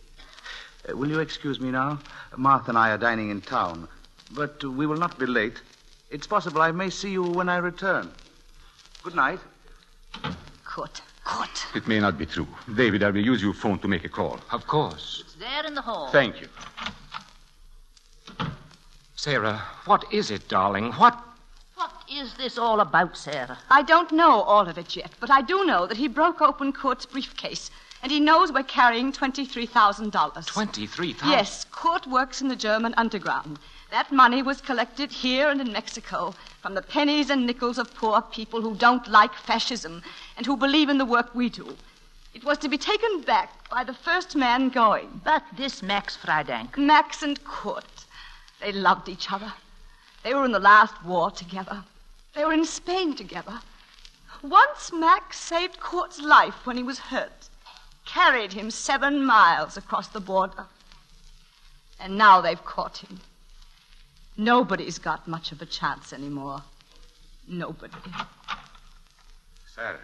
Uh, 0.89 0.97
will 0.97 1.09
you 1.09 1.21
excuse 1.21 1.61
me 1.61 1.71
now? 1.71 1.99
Martha 2.37 2.71
and 2.71 2.79
I 2.79 2.91
are 2.91 2.99
dining 2.99 3.31
in 3.31 3.41
town, 3.41 3.89
but 4.33 4.63
we 4.63 4.87
will 4.87 4.97
not 4.97 5.19
be 5.19 5.27
late. 5.27 5.61
It's 6.11 6.27
possible 6.27 6.63
I 6.63 6.73
may 6.73 6.91
see 6.91 7.11
you 7.11 7.23
when 7.23 7.49
I 7.49 7.57
return. 7.59 8.11
Good 9.03 9.15
night. 9.15 9.41
Kurt, 10.65 11.01
Kurt. 11.25 11.67
It 11.75 11.89
may 11.89 12.01
not 12.01 12.19
be 12.19 12.27
true. 12.27 12.47
David, 12.75 13.03
I 13.03 13.11
will 13.11 13.25
use 13.25 13.43
your 13.43 13.55
phone 13.55 13.79
to 13.79 13.89
make 13.89 14.05
a 14.05 14.09
call. 14.09 14.39
Of 14.53 14.67
course. 14.67 15.23
It's 15.25 15.35
there 15.35 15.65
in 15.67 15.75
the 15.75 15.81
hall. 15.81 16.11
Thank 16.13 16.41
you. 16.41 16.49
Sarah, 19.17 19.63
what 19.87 20.05
is 20.13 20.31
it, 20.31 20.49
darling? 20.49 20.93
What? 20.93 21.19
What 21.77 21.93
is 22.11 22.35
this 22.35 22.59
all 22.59 22.81
about, 22.81 23.17
Sarah? 23.17 23.59
I 23.71 23.83
don't 23.83 24.13
know 24.13 24.43
all 24.43 24.69
of 24.69 24.77
it 24.77 24.95
yet, 24.97 25.13
but 25.19 25.31
I 25.31 25.41
do 25.41 25.65
know 25.65 25.87
that 25.87 25.97
he 25.97 26.09
broke 26.09 26.43
open 26.43 26.73
Kurt's 26.73 27.07
briefcase, 27.07 27.71
and 28.03 28.13
he 28.13 28.21
knows 28.21 28.53
we're 28.53 28.63
carrying 28.63 29.13
$23,000. 29.13 30.47
23,000? 30.47 31.31
Yes, 31.31 31.65
Kurt 31.71 32.07
works 32.07 32.43
in 32.43 32.49
the 32.49 32.57
German 32.57 32.93
underground. 32.99 33.59
That 33.91 34.13
money 34.13 34.41
was 34.41 34.61
collected 34.61 35.11
here 35.11 35.49
and 35.49 35.61
in 35.61 35.73
Mexico 35.73 36.35
from 36.63 36.75
the 36.75 36.83
pennies 36.83 37.29
and 37.29 37.45
nickels 37.45 37.77
of 37.77 37.93
poor 37.93 38.23
people 38.23 38.61
who 38.61 38.77
don't 38.77 39.09
like 39.09 39.35
fascism 39.35 40.03
and 40.37 40.47
who 40.47 40.57
believe 40.57 40.89
in 40.89 40.99
the 40.99 41.05
work 41.05 41.35
we 41.35 41.49
do. 41.49 41.77
It 42.33 42.45
was 42.45 42.59
to 42.59 42.69
be 42.69 42.79
taken 42.79 43.23
back 43.23 43.69
by 43.69 43.83
the 43.83 43.93
first 43.93 44.37
man 44.37 44.69
going. 44.69 45.21
But 45.25 45.43
this 45.57 45.83
Max 45.83 46.17
Freidank. 46.17 46.79
Max 46.79 47.23
and 47.25 47.43
Kurt. 47.43 48.05
They 48.61 48.71
loved 48.71 49.09
each 49.09 49.33
other. 49.33 49.53
They 50.23 50.35
were 50.35 50.45
in 50.45 50.53
the 50.53 50.61
last 50.61 51.05
war 51.05 51.33
together. 51.33 51.83
They 52.35 52.45
were 52.45 52.53
in 52.53 52.65
Spain 52.67 53.17
together. 53.17 53.61
Once 54.43 54.93
Max 54.93 55.41
saved 55.41 55.81
Kurt's 55.81 56.21
life 56.21 56.65
when 56.65 56.77
he 56.77 56.85
was 56.85 56.99
hurt, 56.99 57.49
carried 58.05 58.53
him 58.53 58.71
seven 58.71 59.25
miles 59.25 59.77
across 59.77 60.07
the 60.07 60.21
border. 60.21 60.67
And 61.99 62.17
now 62.17 62.41
they've 62.41 62.65
caught 62.65 62.99
him. 62.99 63.21
Nobody's 64.37 64.99
got 64.99 65.27
much 65.29 65.53
of 65.53 65.61
a 65.63 65.67
chance 65.67 66.13
anymore. 66.13 66.63
Nobody. 67.49 67.95
Sarah, 69.75 69.99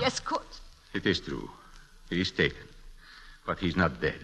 Yes, 0.00 0.20
Kurt. 0.20 0.60
it 0.94 1.06
is 1.06 1.20
true. 1.20 1.50
He 2.10 2.20
is 2.20 2.30
taken. 2.30 2.66
But 3.46 3.58
he's 3.58 3.76
not 3.76 4.00
dead. 4.00 4.20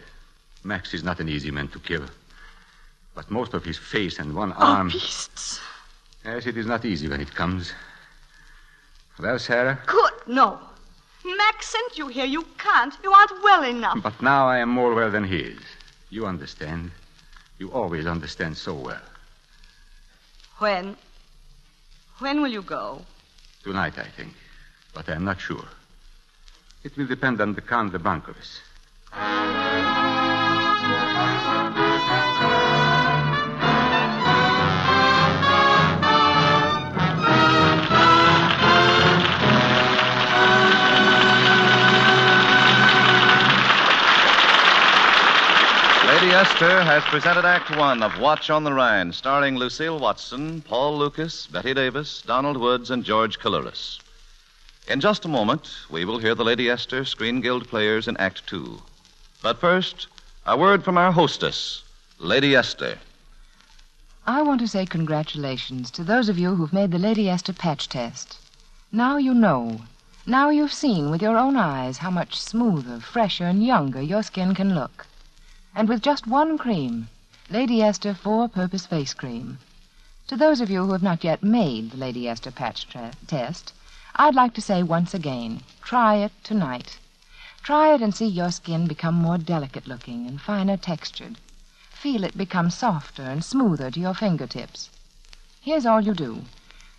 Max 0.65 0.95
is 0.95 1.03
not 1.05 1.21
an 1.21 1.29
easy 1.29 1.51
man 1.51 1.69
to 1.69 1.79
kill. 1.79 2.05
But 3.15 3.31
most 3.31 3.55
of 3.55 3.65
his 3.65 3.79
face 3.79 4.19
and 4.19 4.35
one 4.35 4.53
oh, 4.53 4.63
arm. 4.65 4.89
Oh, 4.89 4.93
beasts. 4.93 5.61
Yes, 6.25 6.47
it 6.47 6.57
is 6.57 6.67
not 6.67 6.85
easy 6.85 7.09
when 7.09 7.21
it 7.21 7.35
comes. 7.35 7.73
Well, 9.19 9.39
Sarah, 9.39 9.79
Kurt, 9.87 10.27
no. 10.27 10.59
Max 11.25 11.69
sent 11.69 11.97
you 11.97 12.09
here. 12.09 12.25
You 12.25 12.45
can't. 12.59 12.95
You 13.03 13.13
aren't 13.13 13.43
well 13.43 13.65
enough. 13.65 14.03
but 14.03 14.21
now 14.21 14.47
I 14.47 14.59
am 14.59 14.69
more 14.69 14.95
well 14.95 15.11
than 15.11 15.25
he 15.25 15.37
is. 15.39 15.61
You 16.11 16.27
understand. 16.27 16.91
You 17.59 17.71
always 17.73 18.07
understand 18.07 18.57
so 18.57 18.75
well. 18.75 19.01
When? 20.59 20.97
When 22.19 22.43
will 22.43 22.51
you 22.51 22.63
go? 22.63 23.03
Tonight, 23.63 23.99
I 23.99 24.09
think. 24.17 24.33
But 24.95 25.09
I'm 25.09 25.25
not 25.25 25.41
sure. 25.41 25.65
It 26.85 26.97
will 26.97 27.07
depend 27.07 27.41
on 27.41 27.55
the 27.55 27.61
Count 27.61 27.93
de 27.93 27.99
Brancovis. 27.99 28.61
Esther 46.35 46.83
has 46.83 47.05
presented 47.05 47.45
Act 47.45 47.77
One 47.77 48.03
of 48.03 48.19
Watch 48.19 48.51
on 48.51 48.65
the 48.65 48.73
Rhine, 48.73 49.13
starring 49.13 49.57
Lucile 49.57 50.01
Watson, 50.01 50.63
Paul 50.63 50.99
Lukas, 50.99 51.47
Bette 51.47 51.75
Davis, 51.75 52.23
Donald 52.27 52.57
Woods, 52.57 52.91
and 52.91 53.05
George 53.05 53.39
Coulouris. 53.39 54.01
In 54.89 54.99
just 54.99 55.25
a 55.25 55.29
moment, 55.29 55.71
we 55.89 56.05
will 56.05 56.19
hear 56.19 56.35
the 56.35 56.45
Lady 56.45 56.69
Esther 56.69 57.05
Screen 57.05 57.41
Guild 57.41 57.69
players 57.69 58.09
in 58.09 58.17
Act 58.17 58.45
Two. 58.49 58.83
But 59.43 59.61
first, 59.61 60.09
a 60.45 60.57
word 60.57 60.83
from 60.83 60.99
our 60.99 61.13
hostess, 61.13 61.85
Lady 62.19 62.57
Esther. 62.57 62.99
I 64.27 64.43
want 64.43 64.61
to 64.61 64.67
say 64.67 64.87
congratulations 64.87 65.89
to 65.93 66.03
those 66.03 66.29
of 66.29 66.37
you 66.37 66.57
who've 66.57 66.73
made 66.73 66.91
the 66.91 66.99
Lady 66.99 67.31
Esther 67.31 67.53
patch 67.53 67.89
test. 67.89 68.39
Now 68.91 69.19
you 69.19 69.35
know. 69.35 69.83
Now 70.27 70.51
you've 70.51 70.73
seen 70.73 71.13
with 71.13 71.23
your 71.23 71.39
own 71.39 71.57
eyes 71.57 71.99
how 71.99 72.11
much 72.11 72.35
smoother, 72.35 72.99
fresher, 72.99 73.47
and 73.47 73.65
younger 73.65 74.03
your 74.03 74.25
skin 74.25 74.53
can 74.57 74.75
look. 74.75 75.07
And 75.77 75.89
with 75.89 76.03
just 76.03 76.29
one 76.29 76.57
cream, 76.57 77.09
Lady 77.51 77.83
Esther 77.83 78.15
Four 78.15 78.49
Purpose 78.49 78.87
Face 78.87 79.13
Cream. 79.13 79.59
To 80.29 80.37
those 80.37 80.61
of 80.61 80.71
you 80.71 80.85
who 80.85 80.93
have 80.93 81.03
not 81.03 81.25
yet 81.25 81.43
made 81.43 81.91
the 81.91 81.97
Lady 81.97 82.29
Esther 82.29 82.53
patch 82.53 82.87
tra- 82.87 83.11
test, 83.27 83.73
I'd 84.15 84.37
like 84.37 84.55
to 84.55 84.61
say 84.61 84.85
once 84.85 85.15
again 85.15 85.65
try 85.83 86.15
it 86.15 86.31
tonight. 86.45 87.01
Try 87.65 87.93
it 87.93 88.03
and 88.03 88.15
see 88.15 88.27
your 88.27 88.53
skin 88.53 88.87
become 88.87 89.17
more 89.17 89.37
delicate 89.37 89.89
looking 89.89 90.29
and 90.29 90.41
finer 90.41 90.77
textured. 90.77 91.39
Feel 91.91 92.23
it 92.23 92.39
become 92.39 92.71
softer 92.71 93.25
and 93.25 93.45
smoother 93.45 93.91
to 93.91 93.99
your 93.99 94.15
fingertips. 94.15 94.91
Here's 95.61 95.87
all 95.87 96.01
you 96.01 96.15
do. 96.15 96.45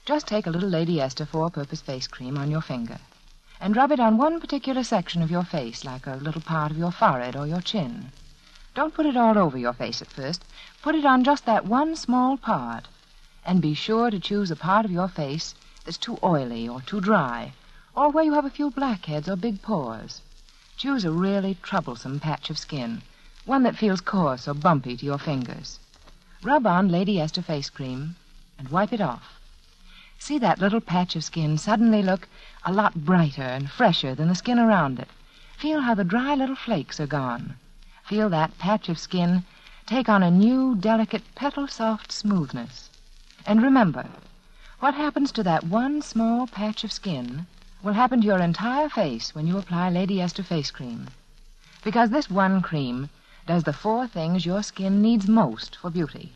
Just 0.03 0.27
take 0.27 0.47
a 0.47 0.51
little 0.51 0.67
Lady 0.67 0.99
Esther 0.99 1.25
Four 1.25 1.49
Purpose 1.49 1.79
Face 1.79 2.07
Cream 2.07 2.37
on 2.37 2.51
your 2.51 2.61
finger 2.61 2.99
and 3.61 3.77
rub 3.77 3.93
it 3.93 4.01
on 4.01 4.17
one 4.17 4.41
particular 4.41 4.83
section 4.83 5.21
of 5.21 5.31
your 5.31 5.45
face, 5.45 5.85
like 5.85 6.05
a 6.05 6.15
little 6.15 6.41
part 6.41 6.71
of 6.71 6.77
your 6.77 6.91
forehead 6.91 7.37
or 7.37 7.47
your 7.47 7.61
chin. 7.61 8.11
Don't 8.75 8.93
put 8.93 9.05
it 9.05 9.15
all 9.15 9.37
over 9.37 9.57
your 9.57 9.71
face 9.71 10.01
at 10.01 10.11
first. 10.11 10.43
Put 10.81 10.95
it 10.95 11.05
on 11.05 11.23
just 11.23 11.45
that 11.45 11.65
one 11.65 11.95
small 11.95 12.35
part. 12.35 12.89
And 13.45 13.61
be 13.61 13.73
sure 13.73 14.11
to 14.11 14.19
choose 14.19 14.51
a 14.51 14.55
part 14.57 14.83
of 14.83 14.91
your 14.91 15.07
face 15.07 15.55
that's 15.85 15.97
too 15.97 16.19
oily 16.21 16.67
or 16.67 16.81
too 16.81 16.99
dry, 16.99 17.53
or 17.95 18.09
where 18.09 18.25
you 18.25 18.33
have 18.33 18.43
a 18.43 18.49
few 18.49 18.69
blackheads 18.69 19.29
or 19.29 19.37
big 19.37 19.61
pores. 19.61 20.21
Choose 20.75 21.05
a 21.05 21.11
really 21.11 21.57
troublesome 21.63 22.19
patch 22.19 22.49
of 22.49 22.57
skin, 22.57 23.01
one 23.45 23.63
that 23.63 23.77
feels 23.77 24.01
coarse 24.01 24.45
or 24.45 24.53
bumpy 24.53 24.97
to 24.97 25.05
your 25.05 25.19
fingers. 25.19 25.79
Rub 26.43 26.67
on 26.67 26.89
Lady 26.89 27.17
Esther 27.17 27.43
face 27.43 27.69
cream 27.69 28.17
and 28.59 28.67
wipe 28.67 28.91
it 28.91 28.99
off. 28.99 29.39
See 30.19 30.37
that 30.39 30.59
little 30.59 30.81
patch 30.81 31.15
of 31.15 31.23
skin 31.23 31.57
suddenly 31.57 32.03
look 32.03 32.27
a 32.65 32.73
lot 32.73 32.93
brighter 32.93 33.41
and 33.41 33.71
fresher 33.71 34.13
than 34.13 34.27
the 34.27 34.35
skin 34.35 34.59
around 34.59 34.99
it. 34.99 35.07
Feel 35.57 35.79
how 35.79 35.95
the 35.95 36.03
dry 36.03 36.35
little 36.35 36.57
flakes 36.57 36.99
are 36.99 37.07
gone. 37.07 37.55
Feel 38.05 38.29
that 38.29 38.57
patch 38.59 38.87
of 38.87 38.99
skin 38.99 39.43
take 39.87 40.07
on 40.07 40.21
a 40.21 40.29
new, 40.29 40.75
delicate, 40.75 41.23
petal 41.33 41.67
soft 41.67 42.11
smoothness. 42.11 42.91
And 43.47 43.63
remember, 43.63 44.07
what 44.79 44.93
happens 44.93 45.31
to 45.31 45.43
that 45.43 45.63
one 45.63 46.03
small 46.03 46.45
patch 46.45 46.83
of 46.83 46.91
skin 46.91 47.47
will 47.81 47.93
happen 47.93 48.21
to 48.21 48.27
your 48.27 48.39
entire 48.39 48.89
face 48.89 49.33
when 49.33 49.47
you 49.47 49.57
apply 49.57 49.89
Lady 49.89 50.21
Esther 50.21 50.43
face 50.43 50.69
cream. 50.69 51.07
Because 51.83 52.11
this 52.11 52.29
one 52.29 52.61
cream 52.61 53.09
does 53.47 53.63
the 53.63 53.73
four 53.73 54.07
things 54.07 54.45
your 54.45 54.61
skin 54.61 55.01
needs 55.01 55.27
most 55.27 55.75
for 55.75 55.89
beauty. 55.89 56.31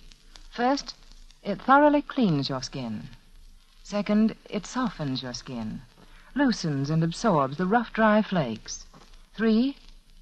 First, 0.50 0.96
it 1.44 1.62
thoroughly 1.62 2.02
cleans 2.02 2.50
your 2.50 2.64
skin. 2.64 3.10
Second, 3.84 4.36
it 4.50 4.66
softens 4.66 5.22
your 5.22 5.34
skin, 5.34 5.82
loosens 6.34 6.90
and 6.90 7.04
absorbs 7.04 7.58
the 7.58 7.68
rough, 7.68 7.94
dry 7.94 8.24
flakes. 8.24 8.86
Three, 9.36 9.78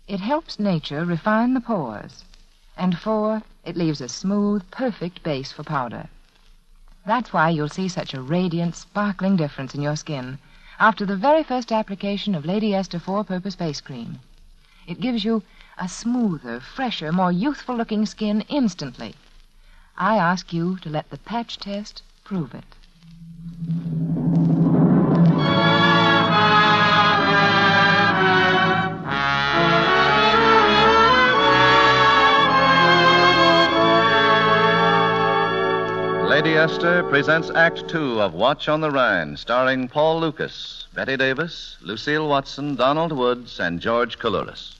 it 0.07 0.21
helps 0.21 0.57
nature 0.57 1.03
refine 1.03 1.53
the 1.53 1.59
pores. 1.59 2.23
And 2.77 2.97
four, 2.97 3.43
it 3.65 3.75
leaves 3.75 3.99
a 3.99 4.07
smooth, 4.07 4.63
perfect 4.71 5.21
base 5.21 5.51
for 5.51 5.63
powder. 5.63 6.07
That's 7.05 7.33
why 7.33 7.49
you'll 7.49 7.69
see 7.69 7.89
such 7.89 8.13
a 8.13 8.21
radiant, 8.21 8.75
sparkling 8.75 9.35
difference 9.35 9.75
in 9.75 9.81
your 9.81 9.95
skin 9.97 10.39
after 10.79 11.05
the 11.05 11.17
very 11.17 11.43
first 11.43 11.71
application 11.71 12.35
of 12.35 12.45
Lady 12.45 12.73
Esther 12.73 12.99
Four 12.99 13.23
Purpose 13.23 13.55
Face 13.55 13.81
Cream. 13.81 14.19
It 14.85 15.01
gives 15.01 15.25
you 15.25 15.43
a 15.77 15.89
smoother, 15.89 16.59
fresher, 16.59 17.11
more 17.11 17.31
youthful 17.31 17.75
looking 17.75 18.05
skin 18.05 18.45
instantly. 18.47 19.15
I 19.97 20.17
ask 20.17 20.53
you 20.53 20.77
to 20.83 20.89
let 20.89 21.09
the 21.09 21.17
patch 21.17 21.57
test 21.57 22.03
prove 22.23 22.53
it. 22.53 22.76
Lady 36.47 36.59
Esther 36.59 37.03
presents 37.03 37.49
Act 37.49 37.89
Two 37.89 38.21
of 38.21 38.33
Watch 38.33 38.69
on 38.69 38.79
the 38.79 38.89
Rhine, 38.89 39.35
starring 39.35 39.89
Paul 39.89 40.21
Lukas, 40.21 40.87
Bette 40.93 41.17
Davis, 41.17 41.75
Lucile 41.81 42.29
Watson, 42.29 42.77
Donald 42.77 43.11
Woods, 43.11 43.59
and 43.59 43.81
George 43.81 44.17
Coulouris. 44.17 44.75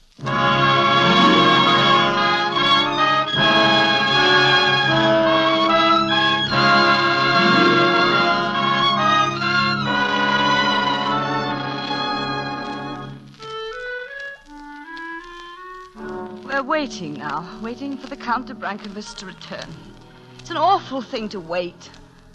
We're 16.46 16.62
waiting 16.62 17.12
now, 17.12 17.58
waiting 17.60 17.98
for 17.98 18.06
the 18.06 18.16
Count 18.16 18.46
de 18.46 18.54
Brancovis 18.54 19.14
to 19.18 19.26
return. 19.26 19.68
It's 20.38 20.50
an 20.50 20.56
awful 20.56 21.02
thing 21.02 21.28
to 21.30 21.40
wait. 21.40 21.90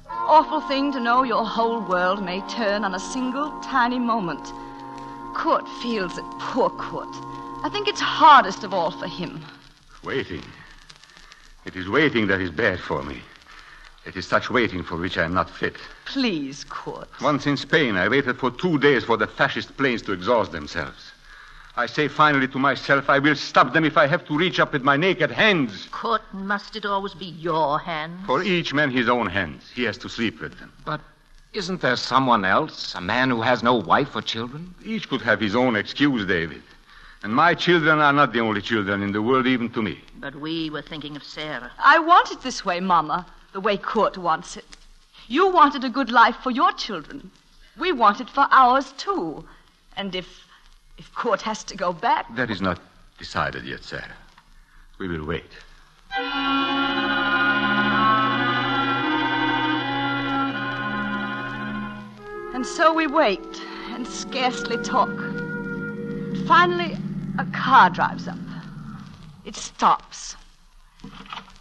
Awful 0.10 0.62
thing 0.62 0.92
to 0.94 1.00
know 1.00 1.24
your 1.24 1.46
whole 1.46 1.82
world 1.82 2.24
may 2.24 2.42
turn 2.48 2.86
on 2.86 2.96
a 2.96 3.00
single 3.00 3.52
tiny 3.62 4.00
moment. 4.00 4.54
Kurt 5.36 5.68
feels 5.82 6.18
it, 6.18 6.24
poor 6.40 6.70
Kurt. 6.70 7.14
I 7.64 7.70
think 7.72 7.88
it's 7.88 8.00
hardest 8.00 8.64
of 8.64 8.74
all 8.74 8.92
for 8.92 9.08
him. 9.08 9.44
Waiting. 10.04 10.44
It 11.66 11.76
is 11.76 11.90
waiting 11.90 12.28
that 12.28 12.42
is 12.42 12.52
bad 12.52 12.80
for 12.80 13.04
me. 13.04 13.22
It 14.06 14.16
is 14.16 14.28
such 14.28 14.50
waiting 14.50 14.84
for 14.84 14.98
which 14.98 15.18
I 15.18 15.24
am 15.24 15.34
not 15.34 15.50
fit. 15.50 15.76
Please, 16.06 16.66
Kurt. 16.70 17.10
Once 17.22 17.48
in 17.48 17.58
Spain, 17.58 17.96
I 17.96 18.08
waited 18.10 18.38
for 18.38 18.52
two 18.52 18.78
days 18.78 19.04
for 19.04 19.18
the 19.18 19.28
fascist 19.28 19.76
planes 19.78 20.02
to 20.04 20.12
exhaust 20.12 20.52
themselves. 20.52 21.03
I 21.76 21.88
say 21.88 22.08
finally 22.08 22.48
to 22.50 22.60
myself, 22.60 23.10
I 23.10 23.18
will 23.18 23.36
stop 23.36 23.74
them 23.74 23.84
if 23.84 23.98
I 23.98 24.06
have 24.06 24.26
to 24.28 24.38
reach 24.38 24.60
up 24.60 24.74
with 24.74 24.84
my 24.84 24.96
naked 24.96 25.32
hands. 25.32 25.88
Kurt, 25.92 26.22
must 26.32 26.76
it 26.76 26.86
always 26.86 27.16
be 27.16 27.26
your 27.26 27.80
hands? 27.80 28.28
For 28.28 28.44
each 28.44 28.76
man 28.76 28.92
his 28.92 29.10
own 29.10 29.26
hands. 29.26 29.72
He 29.74 29.84
has 29.86 29.98
to 30.00 30.10
sleep 30.10 30.40
with 30.40 30.60
them. 30.60 30.72
But 30.86 31.02
isn't 31.52 31.82
there 31.82 31.96
someone 31.96 32.46
else? 32.46 32.94
A 32.94 33.02
man 33.02 33.32
who 33.32 33.42
has 33.42 33.64
no 33.64 33.74
wife 33.74 34.16
or 34.16 34.22
children? 34.22 34.76
Each 34.86 35.10
could 35.10 35.22
have 35.22 35.40
his 35.40 35.56
own 35.56 35.76
excuse, 35.76 36.28
David. 36.28 36.62
And 37.24 37.34
my 37.34 37.56
children 37.56 38.00
are 38.00 38.14
not 38.14 38.34
the 38.34 38.42
only 38.42 38.62
children 38.62 39.02
in 39.02 39.12
the 39.12 39.22
world, 39.24 39.48
even 39.48 39.70
to 39.72 39.82
me. 39.82 40.00
But 40.20 40.36
we 40.36 40.70
were 40.70 40.82
thinking 40.84 41.16
of 41.16 41.24
Sarah. 41.24 41.72
I 41.80 41.98
want 41.98 42.32
it 42.32 42.42
this 42.44 42.64
way, 42.64 42.82
Mama, 42.82 43.26
the 43.52 43.60
way 43.60 43.78
Kurt 43.78 44.18
wants 44.18 44.58
it. 44.58 44.78
You 45.28 45.48
wanted 45.48 45.84
a 45.84 45.90
good 45.90 46.12
life 46.12 46.36
for 46.44 46.52
your 46.52 46.72
children. 46.74 47.32
We 47.80 47.92
want 47.94 48.22
it 48.22 48.30
for 48.30 48.48
ours, 48.52 48.92
too. 48.98 49.48
And 49.96 50.14
if 50.14 50.28
if 50.98 51.14
Kurt 51.16 51.42
has 51.42 51.64
to 51.66 51.76
go 51.76 51.94
back. 51.94 52.34
That 52.36 52.50
is 52.50 52.62
not 52.62 52.80
decided 53.18 53.66
yet, 53.66 53.84
Sarah. 53.84 54.16
We 54.98 55.08
will 55.08 55.26
wait. 55.26 55.52
And 62.54 62.66
so 62.66 62.94
we 62.94 63.08
wait 63.08 63.62
and 63.90 64.08
scarcely 64.08 64.78
talk. 64.78 65.10
Finally, 66.48 66.98
a 67.40 67.46
car 67.54 67.90
drives 67.90 68.28
up. 68.28 68.38
It 69.46 69.56
stops. 69.56 70.36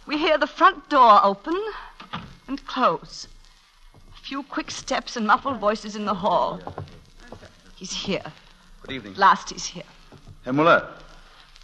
We 0.05 0.17
hear 0.17 0.37
the 0.37 0.47
front 0.47 0.89
door 0.89 1.19
open 1.23 1.59
and 2.47 2.65
close. 2.67 3.27
A 3.93 4.21
few 4.21 4.43
quick 4.43 4.69
steps 4.69 5.17
and 5.17 5.25
muffled 5.25 5.59
voices 5.59 5.95
in 5.95 6.05
the 6.05 6.13
hall. 6.13 6.61
He's 7.75 7.91
here. 7.91 8.31
Good 8.83 8.95
evening. 8.95 9.13
Last 9.15 9.49
he's 9.49 9.65
here. 9.65 9.83
Herr 10.43 10.51
Muller, 10.51 10.85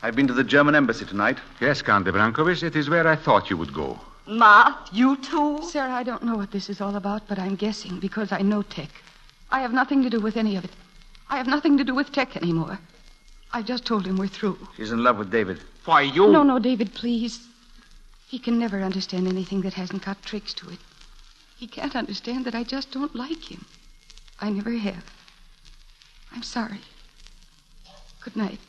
I've 0.01 0.15
been 0.15 0.27
to 0.27 0.34
the 0.34 0.43
German 0.43 0.73
embassy 0.73 1.03
tonight. 1.03 1.38
Yes, 1.60 1.82
Count 1.82 2.05
de 2.05 2.13
Brancovis, 2.13 2.63
it 2.63 2.77
is 2.77 2.89
where 2.89 3.05
I 3.05 3.17
thought 3.17 3.49
you 3.49 3.58
would 3.58 3.73
go. 3.73 3.99
Ma, 4.25 4.77
you 4.93 5.17
too? 5.17 5.60
Sarah, 5.63 5.91
I 5.91 6.03
don't 6.03 6.23
know 6.23 6.38
what 6.38 6.51
this 6.51 6.69
is 6.69 6.79
all 6.79 6.95
about, 6.95 7.27
but 7.27 7.38
I'm 7.38 7.55
guessing 7.55 7.99
because 7.99 8.32
I 8.32 8.39
know 8.41 8.62
Teck. 8.62 8.89
I 9.51 9.60
have 9.60 9.73
nothing 9.73 10.01
to 10.03 10.10
do 10.10 10.21
with 10.21 10.38
any 10.38 10.55
of 10.55 10.63
it. 10.63 10.71
I 11.29 11.36
have 11.36 11.47
nothing 11.47 11.77
to 11.77 11.84
do 11.84 11.93
with 11.93 12.10
Teck 12.13 12.38
anymore. 12.38 12.79
I 13.51 13.63
just 13.63 13.86
told 13.86 14.08
him 14.08 14.15
we're 14.15 14.27
through. 14.27 14.58
She's 14.77 14.93
in 14.93 15.03
love 15.03 15.17
with 15.17 15.29
David. 15.29 15.60
Why, 15.84 16.03
you. 16.03 16.32
No, 16.32 16.43
no, 16.43 16.58
David, 16.58 16.93
please. 16.93 17.45
He 18.29 18.39
can 18.39 18.58
never 18.58 18.79
understand 18.79 19.27
anything 19.27 19.60
that 19.63 19.73
hasn't 19.73 20.05
got 20.05 20.23
tricks 20.23 20.53
to 20.53 20.69
it. 20.69 20.79
He 21.58 21.67
can't 21.67 21.97
understand 21.97 22.45
that 22.45 22.55
I 22.55 22.63
just 22.63 22.91
don't 22.91 23.13
like 23.13 23.51
him. 23.51 23.65
I 24.39 24.49
never 24.51 24.71
have. 24.71 25.03
I'm 26.32 26.43
sorry. 26.43 26.79
Good 28.34 28.44
night. 28.44 28.60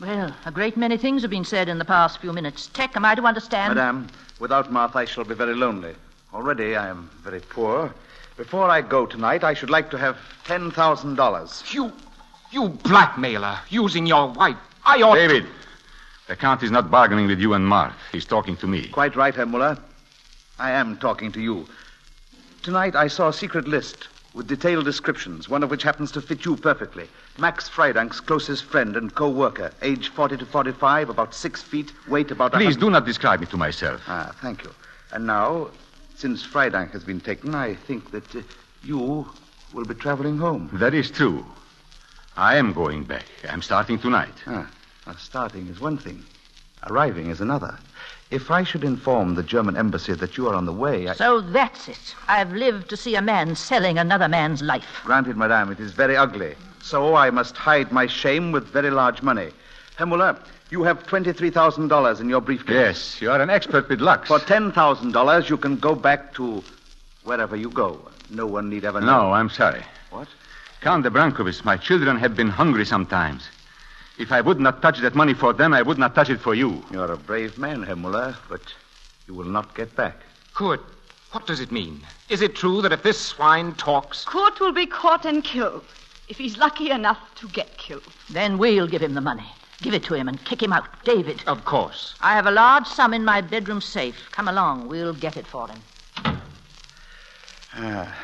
Well, 0.00 0.34
a 0.46 0.50
great 0.50 0.78
many 0.78 0.96
things 0.96 1.20
have 1.20 1.30
been 1.30 1.44
said 1.44 1.68
in 1.68 1.78
the 1.78 1.84
past 1.84 2.22
few 2.22 2.32
minutes. 2.32 2.68
Teck, 2.68 2.96
am 2.96 3.04
I 3.04 3.14
to 3.14 3.26
understand? 3.26 3.74
Madame, 3.74 4.06
without 4.38 4.72
Martha, 4.72 5.00
I 5.00 5.04
shall 5.04 5.24
be 5.24 5.34
very 5.34 5.54
lonely. 5.54 5.94
Already 6.32 6.74
I 6.74 6.88
am 6.88 7.10
very 7.22 7.40
poor. 7.40 7.92
Before 8.38 8.70
I 8.70 8.80
go 8.80 9.04
tonight, 9.04 9.44
I 9.44 9.52
should 9.52 9.68
like 9.68 9.90
to 9.90 9.98
have 9.98 10.16
$10,000. 10.46 11.74
You. 11.74 11.92
You 12.50 12.70
blackmailer, 12.70 13.58
using 13.68 14.06
your 14.06 14.28
wife. 14.28 14.56
I 14.86 15.02
ought. 15.02 15.16
David, 15.16 15.44
the 16.26 16.34
Count 16.34 16.62
is 16.62 16.70
not 16.70 16.90
bargaining 16.90 17.26
with 17.26 17.40
you 17.40 17.52
and 17.52 17.70
Marth. 17.70 17.92
He's 18.12 18.24
talking 18.24 18.56
to 18.56 18.66
me. 18.66 18.88
Quite 18.88 19.16
right, 19.16 19.34
Herr 19.34 19.44
Muller. 19.44 19.76
I 20.58 20.70
am 20.70 20.96
talking 20.96 21.30
to 21.32 21.42
you. 21.42 21.66
Tonight 22.62 22.96
I 22.96 23.08
saw 23.08 23.28
a 23.28 23.34
secret 23.34 23.68
list 23.68 24.08
with 24.34 24.46
detailed 24.46 24.84
descriptions, 24.84 25.48
one 25.48 25.62
of 25.62 25.70
which 25.70 25.82
happens 25.82 26.12
to 26.12 26.20
fit 26.20 26.44
you 26.44 26.56
perfectly. 26.56 27.08
Max 27.38 27.68
Freidank's 27.68 28.20
closest 28.20 28.64
friend 28.64 28.96
and 28.96 29.14
co-worker, 29.14 29.72
age 29.82 30.08
40 30.08 30.36
to 30.38 30.46
45, 30.46 31.08
about 31.08 31.34
six 31.34 31.62
feet, 31.62 31.92
weight 32.08 32.30
about... 32.30 32.52
Please 32.52 32.76
100 32.76 32.80
do 32.80 32.90
not 32.90 33.04
describe 33.04 33.40
me 33.40 33.46
to 33.46 33.56
myself. 33.56 34.00
Ah, 34.06 34.34
thank 34.40 34.64
you. 34.64 34.70
And 35.12 35.26
now, 35.26 35.70
since 36.14 36.46
Freidank 36.46 36.92
has 36.92 37.02
been 37.02 37.20
taken, 37.20 37.54
I 37.54 37.74
think 37.74 38.10
that 38.12 38.36
uh, 38.36 38.42
you 38.84 39.26
will 39.72 39.84
be 39.84 39.94
traveling 39.94 40.38
home. 40.38 40.70
That 40.74 40.94
is 40.94 41.10
true. 41.10 41.44
I 42.36 42.56
am 42.56 42.72
going 42.72 43.04
back. 43.04 43.24
I'm 43.48 43.62
starting 43.62 43.98
tonight. 43.98 44.34
Ah, 44.46 44.70
starting 45.18 45.66
is 45.66 45.80
one 45.80 45.98
thing. 45.98 46.22
Arriving 46.88 47.30
is 47.30 47.40
another. 47.40 47.78
If 48.30 48.48
I 48.48 48.62
should 48.62 48.84
inform 48.84 49.34
the 49.34 49.42
German 49.42 49.76
embassy 49.76 50.14
that 50.14 50.36
you 50.36 50.48
are 50.48 50.54
on 50.54 50.64
the 50.64 50.72
way, 50.72 51.08
I... 51.08 51.14
So 51.14 51.40
that's 51.40 51.88
it. 51.88 52.14
I've 52.28 52.52
lived 52.52 52.88
to 52.90 52.96
see 52.96 53.16
a 53.16 53.22
man 53.22 53.56
selling 53.56 53.98
another 53.98 54.28
man's 54.28 54.62
life. 54.62 55.00
Granted, 55.04 55.36
madame, 55.36 55.72
it 55.72 55.80
is 55.80 55.92
very 55.92 56.16
ugly. 56.16 56.54
So 56.80 57.16
I 57.16 57.30
must 57.30 57.56
hide 57.56 57.90
my 57.90 58.06
shame 58.06 58.52
with 58.52 58.68
very 58.68 58.90
large 58.90 59.20
money. 59.20 59.50
Herr 59.96 60.06
Muller, 60.06 60.38
you 60.70 60.84
have 60.84 61.04
$23,000 61.06 62.20
in 62.20 62.28
your 62.28 62.40
briefcase. 62.40 62.74
Yes, 62.74 63.20
you 63.20 63.32
are 63.32 63.40
an 63.40 63.50
expert 63.50 63.88
with 63.88 64.00
Lux. 64.00 64.28
For 64.28 64.38
$10,000, 64.38 65.48
you 65.48 65.56
can 65.56 65.76
go 65.76 65.96
back 65.96 66.32
to 66.34 66.62
wherever 67.24 67.56
you 67.56 67.68
go. 67.68 68.00
No 68.30 68.46
one 68.46 68.70
need 68.70 68.84
ever 68.84 69.00
know. 69.00 69.06
No, 69.06 69.32
I'm 69.32 69.50
sorry. 69.50 69.82
What? 70.10 70.28
Count 70.82 71.02
de 71.02 71.10
Brancovis, 71.10 71.64
my 71.64 71.76
children 71.76 72.16
have 72.16 72.36
been 72.36 72.48
hungry 72.48 72.86
sometimes. 72.86 73.48
If 74.20 74.32
I 74.32 74.42
would 74.42 74.60
not 74.60 74.82
touch 74.82 74.98
that 74.98 75.14
money 75.14 75.32
for 75.32 75.54
them, 75.54 75.72
I 75.72 75.80
would 75.80 75.96
not 75.96 76.14
touch 76.14 76.28
it 76.28 76.40
for 76.40 76.54
you. 76.54 76.84
You're 76.90 77.10
a 77.10 77.16
brave 77.16 77.56
man, 77.56 77.82
Herr 77.82 77.96
Muller, 77.96 78.36
but 78.50 78.60
you 79.26 79.32
will 79.32 79.46
not 79.46 79.74
get 79.74 79.96
back. 79.96 80.16
Kurt, 80.52 80.82
What 81.32 81.46
does 81.46 81.58
it 81.58 81.72
mean? 81.72 82.02
Is 82.28 82.42
it 82.42 82.54
true 82.54 82.82
that 82.82 82.92
if 82.92 83.02
this 83.02 83.18
swine 83.18 83.72
talks. 83.76 84.26
Kurt 84.26 84.60
will 84.60 84.72
be 84.72 84.84
caught 84.84 85.24
and 85.24 85.42
killed 85.42 85.86
if 86.28 86.36
he's 86.36 86.58
lucky 86.58 86.90
enough 86.90 87.18
to 87.36 87.48
get 87.48 87.78
killed. 87.78 88.12
Then 88.28 88.58
we'll 88.58 88.86
give 88.86 89.00
him 89.00 89.14
the 89.14 89.22
money. 89.22 89.46
Give 89.80 89.94
it 89.94 90.04
to 90.04 90.14
him 90.14 90.28
and 90.28 90.44
kick 90.44 90.62
him 90.62 90.74
out. 90.74 90.84
David. 91.02 91.42
Of 91.46 91.64
course. 91.64 92.14
I 92.20 92.34
have 92.34 92.46
a 92.46 92.50
large 92.50 92.86
sum 92.86 93.14
in 93.14 93.24
my 93.24 93.40
bedroom 93.40 93.80
safe. 93.80 94.28
Come 94.32 94.48
along. 94.48 94.88
We'll 94.88 95.14
get 95.14 95.38
it 95.38 95.46
for 95.46 95.66
him. 95.66 95.80
Ah, 97.74 98.14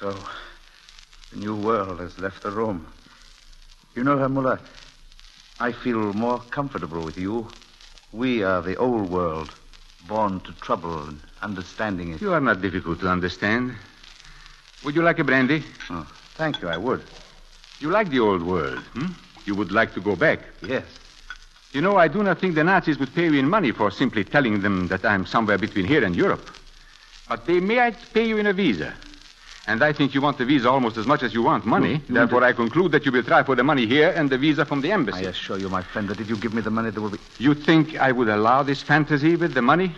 so 0.00 0.16
the 1.32 1.38
new 1.38 1.54
world 1.54 2.00
has 2.00 2.18
left 2.18 2.42
the 2.44 2.50
room. 2.50 2.86
You 3.94 4.04
know, 4.04 4.16
Herr 4.16 4.30
Muller, 4.30 4.58
I 5.60 5.72
feel 5.72 6.12
more 6.12 6.40
comfortable 6.50 7.02
with 7.02 7.18
you. 7.18 7.48
We 8.12 8.44
are 8.44 8.62
the 8.62 8.76
old 8.76 9.10
world, 9.10 9.52
born 10.06 10.40
to 10.40 10.52
trouble 10.60 11.02
and 11.08 11.20
understanding 11.42 12.12
it. 12.12 12.20
You 12.20 12.32
are 12.32 12.40
not 12.40 12.62
difficult 12.62 13.00
to 13.00 13.08
understand. 13.08 13.74
Would 14.84 14.94
you 14.94 15.02
like 15.02 15.18
a 15.18 15.24
brandy? 15.24 15.64
Oh, 15.90 16.06
thank 16.34 16.62
you, 16.62 16.68
I 16.68 16.76
would. 16.76 17.02
You 17.80 17.90
like 17.90 18.08
the 18.10 18.20
old 18.20 18.42
world, 18.42 18.78
hmm? 18.92 19.08
You 19.46 19.56
would 19.56 19.72
like 19.72 19.94
to 19.94 20.00
go 20.00 20.14
back? 20.14 20.40
Yes. 20.62 20.84
You 21.72 21.80
know, 21.80 21.96
I 21.96 22.08
do 22.08 22.22
not 22.22 22.38
think 22.38 22.54
the 22.54 22.64
Nazis 22.64 22.98
would 22.98 23.14
pay 23.14 23.24
you 23.24 23.34
in 23.34 23.48
money 23.48 23.72
for 23.72 23.90
simply 23.90 24.24
telling 24.24 24.62
them 24.62 24.88
that 24.88 25.04
I'm 25.04 25.26
somewhere 25.26 25.58
between 25.58 25.86
here 25.86 26.04
and 26.04 26.14
Europe. 26.14 26.48
But 27.28 27.46
they 27.46 27.60
might 27.60 27.96
pay 28.14 28.26
you 28.26 28.38
in 28.38 28.46
a 28.46 28.52
visa. 28.52 28.94
And 29.68 29.82
I 29.82 29.92
think 29.92 30.14
you 30.14 30.22
want 30.22 30.38
the 30.38 30.46
visa 30.46 30.68
almost 30.70 30.96
as 30.96 31.06
much 31.06 31.22
as 31.22 31.34
you 31.34 31.42
want 31.42 31.66
money. 31.66 31.88
You- 31.90 32.00
you 32.08 32.14
Therefore, 32.14 32.40
want 32.40 32.44
I 32.46 32.52
conclude 32.54 32.90
that 32.92 33.04
you 33.04 33.12
will 33.12 33.22
try 33.22 33.42
for 33.42 33.54
the 33.54 33.62
money 33.62 33.86
here 33.86 34.10
and 34.16 34.30
the 34.30 34.38
visa 34.38 34.64
from 34.64 34.80
the 34.80 34.90
embassy. 34.90 35.26
I 35.26 35.28
assure 35.28 35.58
you, 35.58 35.68
my 35.68 35.82
friend, 35.82 36.08
that 36.08 36.18
if 36.20 36.28
you 36.30 36.36
give 36.36 36.54
me 36.54 36.62
the 36.62 36.70
money, 36.70 36.88
there 36.90 37.02
will 37.02 37.10
be. 37.10 37.18
You 37.38 37.52
think 37.54 37.96
I 38.00 38.10
would 38.10 38.28
allow 38.30 38.62
this 38.62 38.80
fantasy 38.82 39.36
with 39.36 39.52
the 39.52 39.60
money? 39.62 39.94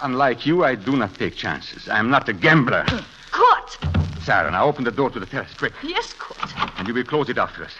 Unlike 0.00 0.46
you, 0.46 0.64
I 0.64 0.74
do 0.74 0.96
not 0.96 1.14
take 1.16 1.36
chances. 1.36 1.86
I'm 1.88 2.08
not 2.08 2.28
a 2.30 2.32
gambler. 2.32 2.84
Kurt! 3.30 3.78
Sarah, 4.22 4.50
now 4.50 4.64
open 4.66 4.84
the 4.84 4.90
door 4.90 5.10
to 5.10 5.20
the 5.20 5.26
terrace, 5.26 5.52
quick. 5.58 5.74
Yes, 5.82 6.14
Kurt. 6.18 6.38
And 6.78 6.88
you 6.88 6.94
will 6.94 7.04
close 7.04 7.28
it 7.28 7.36
after 7.36 7.64
us. 7.64 7.74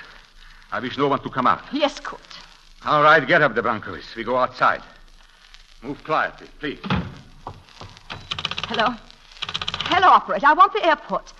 I 0.72 0.80
wish 0.80 0.98
no 0.98 1.08
one 1.08 1.20
to 1.20 1.30
come 1.30 1.46
out. 1.46 1.62
Yes, 1.72 2.00
Kurt. 2.00 2.20
All 2.84 3.02
right, 3.02 3.26
get 3.26 3.40
up, 3.40 3.54
the 3.54 3.62
Brancovis. 3.62 4.14
We 4.14 4.24
go 4.24 4.36
outside. 4.36 4.82
Move 5.82 6.02
quietly, 6.04 6.48
please. 6.60 6.80
Hello. 8.68 8.94
Hello, 10.00 10.11
operator. 10.12 10.46
I 10.46 10.52
want 10.52 10.72
the 10.72 10.87
airport. 10.87 11.32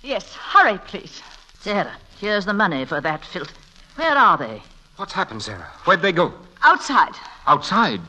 Yes, 0.00 0.32
hurry, 0.32 0.78
please. 0.86 1.20
Sarah, 1.58 1.90
here's 2.20 2.44
the 2.44 2.52
money 2.52 2.84
for 2.84 3.00
that 3.00 3.24
filth. 3.24 3.50
Where 3.96 4.16
are 4.16 4.38
they? 4.38 4.62
What's 4.94 5.12
happened, 5.12 5.42
Sarah? 5.42 5.66
Where'd 5.86 6.02
they 6.02 6.12
go? 6.12 6.32
Outside. 6.62 7.16
Outside. 7.48 8.00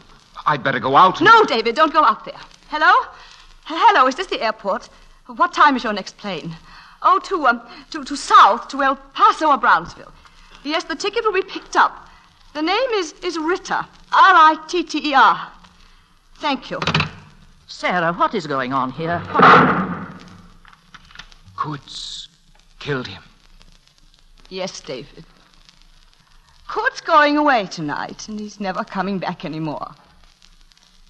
I'd 0.46 0.64
better 0.64 0.80
go 0.80 0.96
out. 0.96 1.20
and- 1.20 1.26
No, 1.26 1.44
David, 1.46 1.74
don't 1.76 1.92
go 1.92 2.04
out 2.04 2.26
there. 2.26 2.40
Hello? 2.70 2.94
Hello, 3.66 4.06
is 4.06 4.14
this 4.14 4.28
the 4.28 4.40
airport? 4.40 4.88
What 5.26 5.52
time 5.52 5.76
is 5.76 5.84
your 5.84 5.94
next 5.94 6.16
plane? 6.18 6.56
Oh, 7.02 7.18
to, 7.22 7.48
um, 7.48 7.62
to, 7.90 8.04
to 8.04 8.16
South, 8.16 8.68
to 8.68 8.84
El 8.84 8.98
Paso 9.16 9.48
or 9.48 9.58
Brownsville. 9.58 10.14
Yes, 10.64 10.84
the 10.84 10.96
ticket 10.96 11.26
will 11.26 11.34
be 11.34 11.42
picked 11.42 11.76
up. 11.76 12.08
The 12.54 12.62
name 12.62 12.90
is, 12.92 13.14
is 13.24 13.40
Ritter. 13.40 13.84
R-I-T-T-E-R. 14.14 15.52
Thank 16.36 16.70
you. 16.70 16.80
Sarah, 17.66 18.14
what 18.14 18.36
is 18.36 18.46
going 18.46 18.74
on 18.74 18.92
here? 18.92 19.24
Kurt's 21.68 22.30
killed 22.80 23.08
him. 23.08 23.22
Yes, 24.48 24.80
David. 24.80 25.26
Kurt's 26.66 27.02
going 27.02 27.36
away 27.36 27.66
tonight, 27.66 28.30
and 28.30 28.40
he's 28.40 28.62
never 28.62 28.86
coming 28.86 29.20
back 29.20 29.44
anymore. 29.44 29.92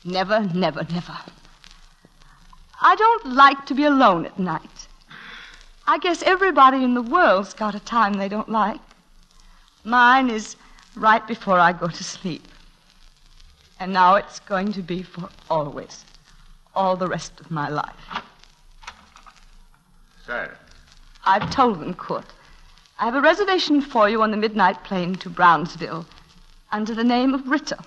Never, 0.04 0.40
never, 0.56 0.84
never. 0.92 1.16
I 2.82 2.96
don't 2.96 3.36
like 3.36 3.68
to 3.68 3.76
be 3.76 3.84
alone 3.84 4.26
at 4.26 4.40
night. 4.40 4.88
I 5.86 6.00
guess 6.00 6.24
everybody 6.24 6.84
in 6.84 6.96
the 6.96 7.04
world's 7.04 7.54
got 7.54 7.76
a 7.76 7.80
time 7.80 8.14
they 8.14 8.28
don't 8.28 8.50
like. 8.50 8.82
Mine 9.84 10.32
is 10.32 10.56
right 10.96 11.26
before 11.28 11.60
I 11.60 11.72
go 11.72 11.88
to 11.88 12.04
sleep. 12.04 12.48
And 13.80 13.94
now 13.94 14.16
it's 14.16 14.40
going 14.40 14.74
to 14.74 14.82
be 14.82 15.04
for 15.04 15.30
always, 15.52 16.04
all 16.74 16.96
the 16.96 17.08
rest 17.08 17.40
of 17.40 17.52
my 17.52 17.70
life. 17.70 18.17
Sarah. 20.28 20.58
I've 21.26 21.50
told 21.50 21.80
them, 21.80 21.94
Kurt. 21.94 22.26
I 23.00 23.06
have 23.06 23.16
a 23.16 23.22
reservation 23.22 23.82
for 23.82 24.10
you 24.10 24.22
on 24.22 24.32
the 24.32 24.38
midnight 24.38 24.84
plane 24.84 25.16
to 25.16 25.30
Brownsville 25.30 26.06
under 26.72 26.94
the 26.94 27.04
name 27.04 27.34
of 27.34 27.48
Ritter. 27.48 27.78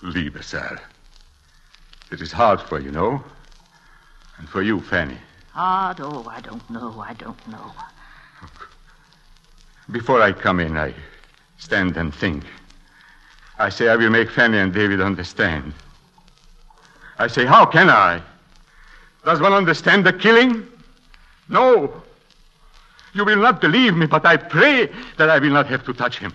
Liebe 0.00 0.40
Sarah. 0.42 0.80
It 2.10 2.22
is 2.22 2.32
hard 2.32 2.60
for 2.62 2.80
you, 2.80 2.90
know? 2.90 3.22
And 4.38 4.48
for 4.48 4.62
you, 4.62 4.80
Fanny. 4.80 5.18
Hard? 5.52 6.00
Oh, 6.00 6.26
I 6.26 6.40
don't 6.40 6.68
know. 6.70 7.00
I 7.00 7.12
don't 7.12 7.48
know. 7.48 7.72
Before 9.90 10.22
I 10.22 10.32
come 10.32 10.60
in, 10.60 10.78
I 10.78 10.94
stand 11.58 11.98
and 11.98 12.14
think. 12.14 12.44
I 13.58 13.68
say 13.68 13.88
I 13.88 13.96
will 13.96 14.10
make 14.10 14.30
Fanny 14.30 14.56
and 14.56 14.72
David 14.72 15.02
understand. 15.02 15.74
I 17.18 17.26
say, 17.26 17.44
how 17.44 17.66
can 17.66 17.90
I? 17.90 18.22
Does 19.24 19.40
one 19.40 19.52
understand 19.52 20.06
the 20.06 20.12
killing? 20.12 20.66
No. 21.48 22.02
You 23.12 23.24
will 23.24 23.36
not 23.36 23.60
believe 23.60 23.94
me, 23.96 24.06
but 24.06 24.26
I 24.26 24.36
pray 24.36 24.90
that 25.16 25.30
I 25.30 25.38
will 25.38 25.50
not 25.50 25.66
have 25.66 25.84
to 25.84 25.92
touch 25.92 26.18
him. 26.18 26.32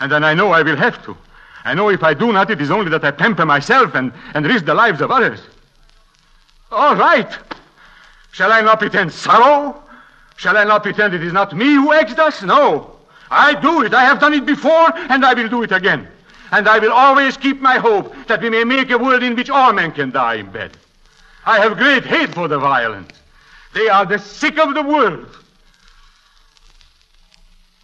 And 0.00 0.10
then 0.10 0.24
I 0.24 0.34
know 0.34 0.50
I 0.50 0.62
will 0.62 0.76
have 0.76 1.04
to. 1.04 1.16
I 1.64 1.74
know 1.74 1.88
if 1.88 2.02
I 2.02 2.14
do 2.14 2.32
not, 2.32 2.50
it 2.50 2.60
is 2.60 2.70
only 2.70 2.90
that 2.90 3.04
I 3.04 3.10
pamper 3.10 3.44
myself 3.44 3.94
and, 3.94 4.12
and 4.34 4.46
risk 4.46 4.64
the 4.64 4.74
lives 4.74 5.00
of 5.00 5.10
others. 5.10 5.40
All 6.70 6.96
right. 6.96 7.28
Shall 8.32 8.52
I 8.52 8.60
not 8.60 8.78
pretend 8.78 9.12
sorrow? 9.12 9.82
Shall 10.36 10.56
I 10.56 10.64
not 10.64 10.82
pretend 10.82 11.14
it 11.14 11.22
is 11.22 11.32
not 11.32 11.56
me 11.56 11.74
who 11.74 11.92
acts 11.92 12.14
thus? 12.14 12.42
No. 12.42 12.96
I 13.30 13.54
do 13.54 13.82
it. 13.82 13.94
I 13.94 14.04
have 14.04 14.20
done 14.20 14.34
it 14.34 14.46
before, 14.46 14.96
and 14.96 15.24
I 15.24 15.34
will 15.34 15.48
do 15.48 15.62
it 15.62 15.72
again. 15.72 16.06
And 16.52 16.68
I 16.68 16.78
will 16.78 16.92
always 16.92 17.36
keep 17.36 17.60
my 17.60 17.78
hope 17.78 18.14
that 18.28 18.40
we 18.40 18.50
may 18.50 18.62
make 18.62 18.90
a 18.90 18.98
world 18.98 19.22
in 19.22 19.34
which 19.34 19.50
all 19.50 19.72
men 19.72 19.92
can 19.92 20.10
die 20.10 20.34
in 20.34 20.50
bed. 20.50 20.76
I 21.44 21.58
have 21.58 21.78
great 21.78 22.04
hate 22.04 22.34
for 22.34 22.46
the 22.46 22.58
violent. 22.58 23.12
They 23.76 23.90
are 23.90 24.06
the 24.06 24.18
sick 24.18 24.58
of 24.58 24.72
the 24.72 24.82
world. 24.82 25.28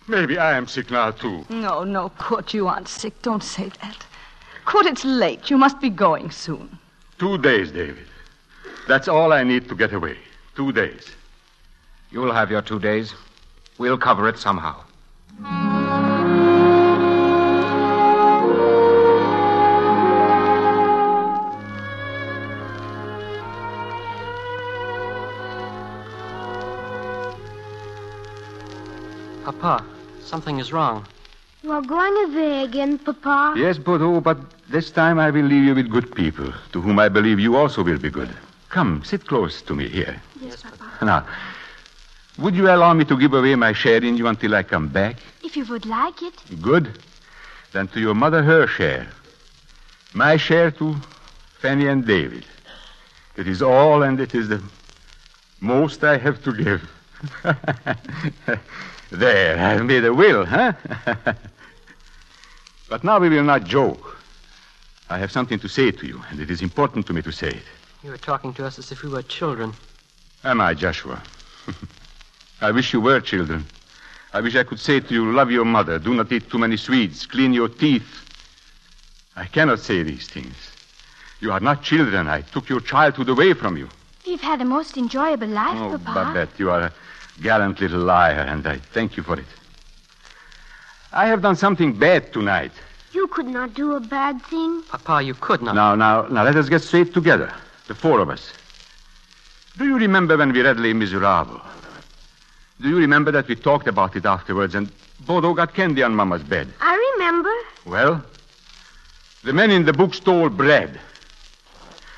Maybe 0.08 0.38
I 0.38 0.56
am 0.56 0.66
sick 0.66 0.90
now, 0.90 1.10
too. 1.10 1.44
No, 1.50 1.84
no, 1.84 2.08
Kurt, 2.18 2.54
you 2.54 2.66
aren't 2.66 2.88
sick. 2.88 3.20
Don't 3.20 3.42
say 3.42 3.70
that. 3.82 4.06
Kurt, 4.64 4.86
it's 4.86 5.04
late. 5.04 5.50
You 5.50 5.58
must 5.58 5.82
be 5.82 5.90
going 5.90 6.30
soon. 6.30 6.78
Two 7.18 7.36
days, 7.36 7.70
David. 7.70 8.06
That's 8.88 9.06
all 9.06 9.34
I 9.34 9.44
need 9.44 9.68
to 9.68 9.74
get 9.74 9.92
away. 9.92 10.16
Two 10.56 10.72
days. 10.72 11.10
You'll 12.10 12.32
have 12.32 12.50
your 12.50 12.62
two 12.62 12.78
days. 12.78 13.12
We'll 13.76 13.98
cover 13.98 14.30
it 14.30 14.38
somehow. 14.38 14.82
Papa, 29.62 29.84
something 30.24 30.58
is 30.58 30.72
wrong. 30.72 31.06
You 31.62 31.70
are 31.70 31.82
going 31.82 32.16
away 32.24 32.64
again, 32.64 32.98
Papa. 32.98 33.54
Yes, 33.56 33.78
Bodo, 33.78 34.20
but 34.20 34.36
this 34.68 34.90
time 34.90 35.20
I 35.20 35.30
will 35.30 35.44
leave 35.44 35.62
you 35.62 35.74
with 35.76 35.88
good 35.88 36.12
people, 36.16 36.52
to 36.72 36.80
whom 36.80 36.98
I 36.98 37.08
believe 37.08 37.38
you 37.38 37.54
also 37.54 37.84
will 37.84 37.98
be 37.98 38.10
good. 38.10 38.28
Come, 38.70 39.04
sit 39.04 39.24
close 39.28 39.62
to 39.62 39.74
me 39.76 39.88
here. 39.88 40.20
Yes, 40.40 40.62
Papa. 40.62 41.04
Now, 41.04 41.26
would 42.38 42.56
you 42.56 42.66
allow 42.68 42.92
me 42.92 43.04
to 43.04 43.16
give 43.16 43.34
away 43.34 43.54
my 43.54 43.72
share 43.72 44.02
in 44.02 44.16
you 44.16 44.26
until 44.26 44.56
I 44.56 44.64
come 44.64 44.88
back? 44.88 45.18
If 45.44 45.56
you 45.56 45.64
would 45.66 45.86
like 45.86 46.22
it. 46.22 46.34
Good. 46.60 46.98
Then 47.70 47.86
to 47.88 48.00
your 48.00 48.14
mother, 48.14 48.42
her 48.42 48.66
share. 48.66 49.06
My 50.12 50.38
share 50.38 50.72
to 50.72 50.96
Fanny 51.60 51.86
and 51.86 52.04
David. 52.04 52.44
It 53.36 53.46
is 53.46 53.62
all, 53.62 54.02
and 54.02 54.18
it 54.18 54.34
is 54.34 54.48
the 54.48 54.60
most 55.60 56.02
I 56.02 56.18
have 56.18 56.42
to 56.42 56.52
give. 56.52 56.82
there, 59.10 59.58
I've 59.58 59.84
made 59.84 60.04
a 60.04 60.12
will, 60.12 60.44
huh? 60.44 60.72
but 62.88 63.04
now 63.04 63.18
we 63.18 63.28
will 63.28 63.42
not 63.44 63.64
joke. 63.64 64.16
I 65.10 65.18
have 65.18 65.30
something 65.30 65.58
to 65.58 65.68
say 65.68 65.90
to 65.90 66.06
you, 66.06 66.22
and 66.30 66.40
it 66.40 66.50
is 66.50 66.62
important 66.62 67.06
to 67.06 67.12
me 67.12 67.22
to 67.22 67.32
say 67.32 67.48
it. 67.48 67.64
You 68.02 68.12
are 68.12 68.18
talking 68.18 68.52
to 68.54 68.66
us 68.66 68.78
as 68.78 68.90
if 68.90 69.02
we 69.02 69.08
were 69.10 69.22
children. 69.22 69.74
Am 70.44 70.60
I, 70.60 70.74
Joshua? 70.74 71.22
I 72.60 72.70
wish 72.70 72.92
you 72.92 73.00
were 73.00 73.20
children. 73.20 73.64
I 74.32 74.40
wish 74.40 74.56
I 74.56 74.64
could 74.64 74.80
say 74.80 75.00
to 75.00 75.14
you, 75.14 75.32
love 75.32 75.50
your 75.50 75.64
mother, 75.64 75.98
do 75.98 76.14
not 76.14 76.32
eat 76.32 76.48
too 76.48 76.58
many 76.58 76.76
sweets, 76.76 77.26
clean 77.26 77.52
your 77.52 77.68
teeth. 77.68 78.08
I 79.36 79.46
cannot 79.46 79.80
say 79.80 80.02
these 80.02 80.26
things. 80.28 80.54
You 81.40 81.52
are 81.52 81.60
not 81.60 81.82
children. 81.82 82.28
I 82.28 82.40
took 82.40 82.68
your 82.68 82.80
childhood 82.80 83.28
away 83.28 83.52
from 83.52 83.76
you. 83.76 83.88
We've 84.26 84.40
had 84.40 84.60
a 84.60 84.64
most 84.64 84.96
enjoyable 84.96 85.48
life, 85.48 85.76
Oh, 85.76 85.98
Papa. 86.04 86.32
Babette, 86.32 86.58
you 86.58 86.70
are 86.70 86.80
a 86.82 86.92
gallant 87.40 87.80
little 87.80 88.00
liar, 88.00 88.40
and 88.40 88.66
I 88.66 88.78
thank 88.78 89.16
you 89.16 89.22
for 89.22 89.38
it. 89.38 89.46
I 91.12 91.26
have 91.26 91.42
done 91.42 91.56
something 91.56 91.92
bad 91.92 92.32
tonight. 92.32 92.72
You 93.12 93.26
could 93.28 93.46
not 93.46 93.74
do 93.74 93.94
a 93.94 94.00
bad 94.00 94.42
thing. 94.42 94.82
Papa, 94.90 95.22
you 95.22 95.34
could 95.34 95.62
not. 95.62 95.74
Now, 95.74 95.94
now, 95.94 96.22
now, 96.28 96.44
let 96.44 96.56
us 96.56 96.68
get 96.68 96.82
straight 96.82 97.12
together, 97.12 97.52
the 97.86 97.94
four 97.94 98.20
of 98.20 98.30
us. 98.30 98.52
Do 99.76 99.84
you 99.86 99.98
remember 99.98 100.36
when 100.36 100.52
we 100.52 100.62
read 100.62 100.78
Les 100.78 100.94
Miserables? 100.94 101.60
Do 102.80 102.88
you 102.88 102.96
remember 102.96 103.30
that 103.30 103.48
we 103.48 103.54
talked 103.54 103.86
about 103.86 104.16
it 104.16 104.26
afterwards 104.26 104.74
and 104.74 104.90
Bodo 105.20 105.54
got 105.54 105.72
candy 105.72 106.02
on 106.02 106.14
Mama's 106.14 106.42
bed? 106.42 106.68
I 106.80 107.14
remember. 107.14 107.52
Well, 107.86 108.24
the 109.44 109.52
men 109.52 109.70
in 109.70 109.84
the 109.84 109.92
book 109.92 110.14
stole 110.14 110.48
bread. 110.48 110.98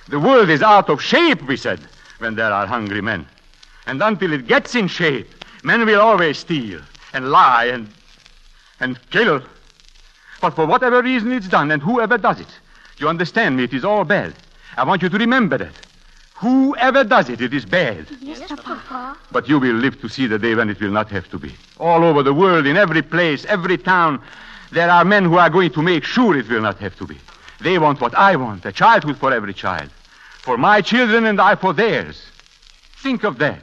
The 0.09 0.21
world 0.21 0.49
is 0.49 0.63
out 0.63 0.89
of 0.89 1.03
shape, 1.03 1.43
we 1.43 1.57
said, 1.57 1.81
when 2.19 2.35
there 2.35 2.53
are 2.53 2.67
hungry 2.67 3.01
men. 3.01 3.27
And 3.87 4.03
until 4.03 4.33
it 4.33 4.47
gets 4.47 4.75
in 4.75 4.89
shape, 4.89 5.29
men 5.63 5.85
will 5.87 6.01
always 6.01 6.39
steal 6.39 6.81
and 7.13 7.31
lie 7.31 7.67
and 7.67 7.89
and 8.81 8.99
kill. 9.11 9.43
But 10.41 10.55
for 10.55 10.67
whatever 10.67 11.03
reason 11.03 11.33
it's 11.33 11.49
done, 11.49 11.71
and 11.71 11.83
whoever 11.83 12.19
does 12.19 12.41
it, 12.41 12.59
you 12.99 13.09
understand 13.09 13.57
me, 13.57 13.65
it 13.65 13.73
is 13.73 13.85
all 13.85 14.05
bad. 14.05 14.35
I 14.77 14.85
want 14.85 15.03
you 15.03 15.09
to 15.09 15.19
remember 15.19 15.59
that. 15.59 15.75
Whoever 16.35 17.05
does 17.05 17.31
it, 17.31 17.41
it 17.41 17.55
is 17.55 17.65
bad. 17.65 18.07
Yes, 18.21 18.43
Papa. 18.49 19.17
But 19.31 19.49
you 19.49 19.59
will 19.59 19.75
live 19.75 20.01
to 20.01 20.09
see 20.09 20.27
the 20.27 20.39
day 20.39 20.55
when 20.55 20.69
it 20.69 20.81
will 20.81 20.91
not 20.91 21.09
have 21.11 21.29
to 21.31 21.39
be. 21.39 21.55
All 21.79 22.05
over 22.05 22.23
the 22.23 22.35
world, 22.35 22.67
in 22.67 22.77
every 22.77 23.03
place, 23.03 23.45
every 23.47 23.79
town, 23.79 24.21
there 24.73 24.91
are 24.91 25.05
men 25.05 25.25
who 25.25 25.39
are 25.39 25.49
going 25.49 25.71
to 25.71 25.83
make 25.83 26.05
sure 26.05 26.37
it 26.37 26.49
will 26.49 26.61
not 26.61 26.79
have 26.79 26.97
to 26.97 27.07
be. 27.07 27.19
They 27.61 27.79
want 27.79 28.01
what 28.01 28.15
I 28.15 28.37
want 28.37 28.67
a 28.67 28.73
childhood 28.73 29.17
for 29.17 29.33
every 29.33 29.55
child. 29.55 29.91
For 30.43 30.59
my 30.59 30.83
children 30.83 31.25
and 31.25 31.41
I 31.41 31.55
for 31.55 31.73
theirs. 31.73 32.27
Think 32.97 33.25
of 33.25 33.39
that. 33.39 33.63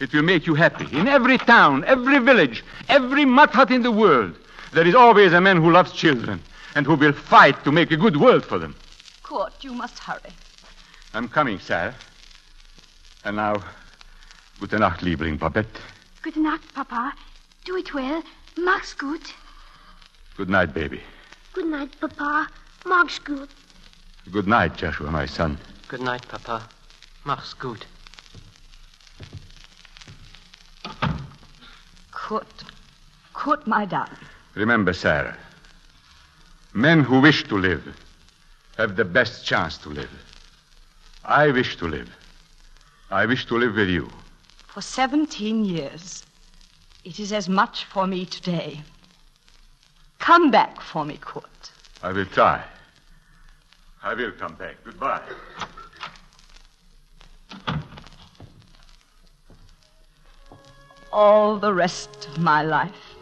It 0.00 0.12
will 0.12 0.22
make 0.22 0.46
you 0.46 0.54
happy. 0.54 0.86
In 0.96 1.08
every 1.08 1.38
town, 1.38 1.84
every 1.84 2.18
village, 2.18 2.64
every 2.88 3.24
mud 3.24 3.50
hut 3.50 3.70
in 3.70 3.82
the 3.82 3.92
world, 3.92 4.34
there 4.72 4.86
is 4.86 4.94
always 4.94 5.32
a 5.32 5.40
man 5.40 5.56
who 5.58 5.70
loves 5.70 5.92
children 5.92 6.40
and 6.74 6.84
who 6.84 6.94
will 6.94 7.12
fight 7.12 7.62
to 7.64 7.70
make 7.72 7.90
a 7.92 7.96
good 7.96 8.16
world 8.16 8.44
for 8.44 8.58
them. 8.58 8.74
Kurt, 9.22 9.62
you 9.62 9.72
must 9.72 9.98
hurry. 9.98 10.32
I'm 11.14 11.28
coming, 11.28 11.60
Sarah. 11.60 11.94
And 13.24 13.36
now, 13.36 13.62
gute 14.58 14.78
Nacht, 14.78 15.02
Liebling 15.02 15.38
Babette. 15.38 15.80
Good 16.22 16.36
night, 16.36 16.60
Papa. 16.74 17.12
Do 17.64 17.76
it 17.76 17.94
well. 17.94 18.22
Mach's 18.56 18.94
gut. 18.94 19.32
Good 20.36 20.50
night, 20.50 20.74
baby. 20.74 21.00
Good 21.52 21.66
night, 21.66 21.90
Papa. 22.00 22.48
Mach's 22.84 23.20
gut. 23.20 23.48
Good 24.30 24.48
night, 24.48 24.76
Joshua, 24.76 25.10
my 25.10 25.26
son. 25.26 25.56
Good 25.86 26.00
night, 26.00 26.26
Papa. 26.28 26.68
Mach's 27.24 27.54
gut. 27.54 27.84
Kurt. 32.24 32.64
Kurt, 33.34 33.66
my 33.66 33.84
darling. 33.84 34.16
Remember, 34.54 34.94
Sarah, 34.94 35.36
men 36.72 37.02
who 37.02 37.20
wish 37.20 37.44
to 37.48 37.58
live 37.58 37.84
have 38.78 38.96
the 38.96 39.04
best 39.04 39.44
chance 39.44 39.76
to 39.78 39.90
live. 39.90 40.10
I 41.26 41.50
wish 41.50 41.76
to 41.76 41.86
live. 41.86 42.08
I 43.10 43.26
wish 43.26 43.44
to 43.48 43.58
live 43.58 43.74
with 43.74 43.90
you. 43.90 44.08
For 44.68 44.80
17 44.80 45.66
years, 45.66 46.24
it 47.04 47.20
is 47.20 47.30
as 47.30 47.46
much 47.46 47.84
for 47.84 48.06
me 48.06 48.24
today. 48.24 48.80
Come 50.18 50.50
back 50.50 50.80
for 50.80 51.04
me, 51.04 51.18
Kurt. 51.20 51.70
I 52.02 52.12
will 52.12 52.24
try. 52.24 52.64
I 54.02 54.14
will 54.14 54.32
come 54.32 54.54
back. 54.54 54.76
Goodbye. 54.82 55.20
All 61.14 61.56
the 61.56 61.72
rest 61.72 62.28
of 62.28 62.38
my 62.38 62.62
life. 62.64 63.14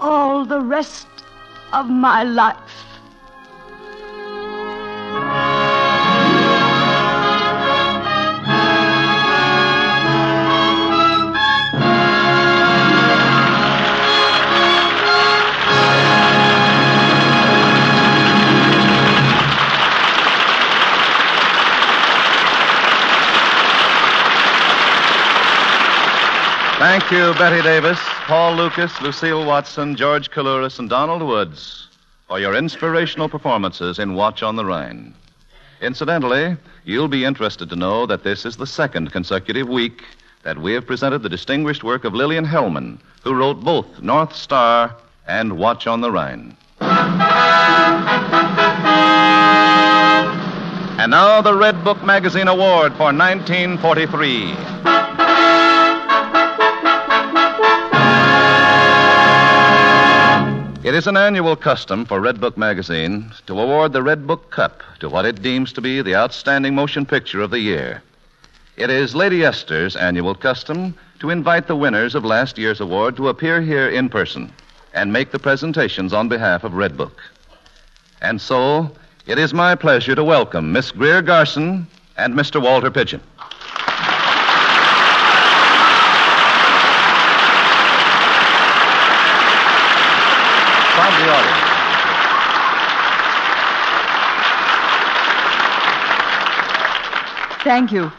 All 0.00 0.46
the 0.46 0.60
rest 0.60 1.06
of 1.74 1.90
my 1.90 2.22
life. 2.22 2.71
Thank 27.02 27.14
you, 27.14 27.34
Bette 27.34 27.62
Davis, 27.62 27.98
Paul 28.26 28.54
Lukas, 28.54 29.02
Lucile 29.02 29.44
Watson, 29.44 29.96
George 29.96 30.30
Coulouris, 30.30 30.78
and 30.78 30.88
Donald 30.88 31.20
Woods 31.20 31.88
for 32.28 32.38
your 32.38 32.54
inspirational 32.54 33.28
performances 33.28 33.98
in 33.98 34.14
Watch 34.14 34.44
on 34.44 34.54
the 34.54 34.64
Rhine. 34.64 35.12
Incidentally, 35.80 36.56
you'll 36.84 37.08
be 37.08 37.24
interested 37.24 37.68
to 37.68 37.76
know 37.76 38.06
that 38.06 38.22
this 38.22 38.46
is 38.46 38.56
the 38.56 38.68
second 38.68 39.10
consecutive 39.10 39.68
week 39.68 40.04
that 40.44 40.56
we 40.56 40.74
have 40.74 40.86
presented 40.86 41.24
the 41.24 41.28
distinguished 41.28 41.82
work 41.82 42.04
of 42.04 42.14
Lillian 42.14 42.46
Hellman, 42.46 43.00
who 43.24 43.34
wrote 43.34 43.60
both 43.60 44.00
North 44.00 44.34
Star 44.34 44.94
and 45.26 45.58
Watch 45.58 45.88
on 45.88 46.02
the 46.02 46.12
Rhine. 46.12 46.56
And 51.00 51.10
now 51.10 51.42
the 51.42 51.52
Redbook 51.52 52.04
Magazine 52.04 52.46
Award 52.46 52.92
for 52.92 53.12
1943. 53.12 55.01
It 60.84 60.94
is 60.94 61.06
an 61.06 61.16
annual 61.16 61.54
custom 61.54 62.04
for 62.04 62.20
Redbook 62.20 62.56
magazine 62.56 63.30
to 63.46 63.60
award 63.60 63.92
the 63.92 64.00
Redbook 64.02 64.50
Cup 64.50 64.82
to 64.98 65.08
what 65.08 65.24
it 65.24 65.40
deems 65.40 65.72
to 65.74 65.80
be 65.80 66.02
the 66.02 66.16
outstanding 66.16 66.74
motion 66.74 67.06
picture 67.06 67.40
of 67.40 67.52
the 67.52 67.60
year. 67.60 68.02
It 68.76 68.90
is 68.90 69.14
Lady 69.14 69.44
Esther's 69.44 69.94
annual 69.94 70.34
custom 70.34 70.96
to 71.20 71.30
invite 71.30 71.68
the 71.68 71.76
winners 71.76 72.16
of 72.16 72.24
last 72.24 72.58
year's 72.58 72.80
award 72.80 73.16
to 73.16 73.28
appear 73.28 73.60
here 73.60 73.88
in 73.88 74.08
person 74.08 74.52
and 74.92 75.12
make 75.12 75.30
the 75.30 75.38
presentations 75.38 76.12
on 76.12 76.28
behalf 76.28 76.64
of 76.64 76.72
Redbook. 76.72 77.12
And 78.20 78.40
so, 78.40 78.90
it 79.24 79.38
is 79.38 79.54
my 79.54 79.76
pleasure 79.76 80.16
to 80.16 80.24
welcome 80.24 80.72
Miss 80.72 80.90
Greer 80.90 81.22
Garson 81.22 81.86
and 82.16 82.34
Mr. 82.34 82.60
Walter 82.60 82.90
Pidgeon. 82.90 83.20
From 90.94 91.14
the 91.14 91.32
audience. 91.32 91.62
Thank 97.64 97.92
you. 97.92 98.10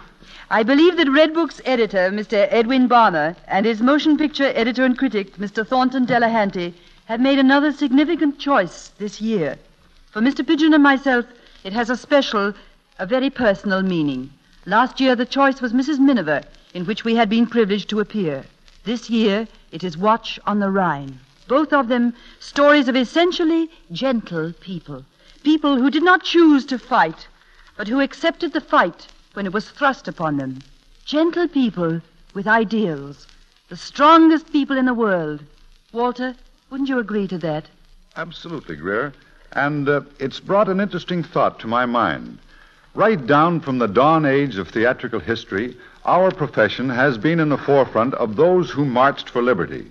I 0.50 0.64
believe 0.64 0.96
that 0.96 1.10
Redbook's 1.10 1.60
editor, 1.66 2.10
Mr. 2.10 2.48
Edwin 2.50 2.88
Balmer, 2.88 3.36
and 3.46 3.66
his 3.66 3.82
motion 3.82 4.18
picture 4.18 4.54
editor 4.56 4.86
and 4.86 4.98
critic, 4.98 5.36
Mr. 5.36 5.68
Thornton 5.68 6.06
Delahanty, 6.06 6.74
have 7.06 7.20
made 7.20 7.38
another 7.38 7.74
significant 7.74 8.40
choice 8.40 8.94
this 9.00 9.20
year. 9.20 9.58
For 10.12 10.22
Mr. 10.22 10.48
Pidgeon 10.48 10.74
and 10.74 10.82
myself, 10.82 11.26
it 11.66 11.74
has 11.74 11.90
a 11.90 11.98
special, 11.98 12.54
a 13.00 13.06
very 13.06 13.30
personal 13.30 13.82
meaning. 13.82 14.30
Last 14.66 15.02
year, 15.02 15.14
the 15.14 15.26
choice 15.26 15.60
was 15.62 15.74
Mrs. 15.74 16.00
Miniver, 16.00 16.42
in 16.74 16.86
which 16.86 17.04
we 17.04 17.16
had 17.16 17.30
been 17.30 17.46
privileged 17.46 17.90
to 17.90 18.00
appear. 18.00 18.46
This 18.86 19.10
year, 19.10 19.46
it 19.74 19.84
is 19.84 19.98
Watch 19.98 20.40
on 20.46 20.60
the 20.60 20.72
Rhine. 20.72 21.20
Both 21.50 21.74
of 21.74 21.90
them 21.90 22.14
stories 22.40 22.88
of 22.88 22.96
essentially 22.96 23.70
gentle 23.92 24.54
people. 24.62 25.04
People 25.44 25.76
who 25.76 25.90
did 25.90 26.04
not 26.04 26.24
choose 26.24 26.66
to 26.68 26.80
fight, 26.80 27.28
but 27.76 27.90
who 27.90 28.00
accepted 28.00 28.54
the 28.54 28.62
fight 28.62 29.08
when 29.34 29.46
it 29.46 29.54
was 29.54 29.70
thrust 29.70 30.08
upon 30.08 30.38
them. 30.38 30.60
Gentle 31.06 31.48
people 31.48 32.02
with 32.34 32.48
ideals. 32.48 33.28
The 33.70 33.78
strongest 33.78 34.52
people 34.52 34.78
in 34.78 34.86
the 34.86 34.94
world. 34.94 35.44
Walter, 35.92 36.36
wouldn't 36.70 36.90
you 36.90 37.00
agree 37.00 37.28
to 37.28 37.38
that? 37.40 37.66
Absolutely, 38.16 38.76
Greer. 38.76 39.14
And 39.54 39.88
uh, 39.88 40.02
it's 40.20 40.40
brought 40.40 40.70
an 40.70 40.80
interesting 40.80 41.24
thought 41.24 41.60
to 41.60 41.68
my 41.68 41.86
mind. 41.86 42.40
Right 42.96 43.26
down 43.26 43.60
from 43.60 43.80
the 43.80 43.88
dawn 43.88 44.26
age 44.26 44.58
of 44.58 44.70
theatrical 44.70 45.20
history, 45.20 45.76
our 46.06 46.32
profession 46.32 46.90
has 46.90 47.18
been 47.18 47.40
in 47.40 47.50
the 47.50 47.58
forefront 47.58 48.14
of 48.16 48.36
those 48.36 48.70
who 48.70 48.86
marched 48.86 49.30
for 49.30 49.42
liberty. 49.42 49.88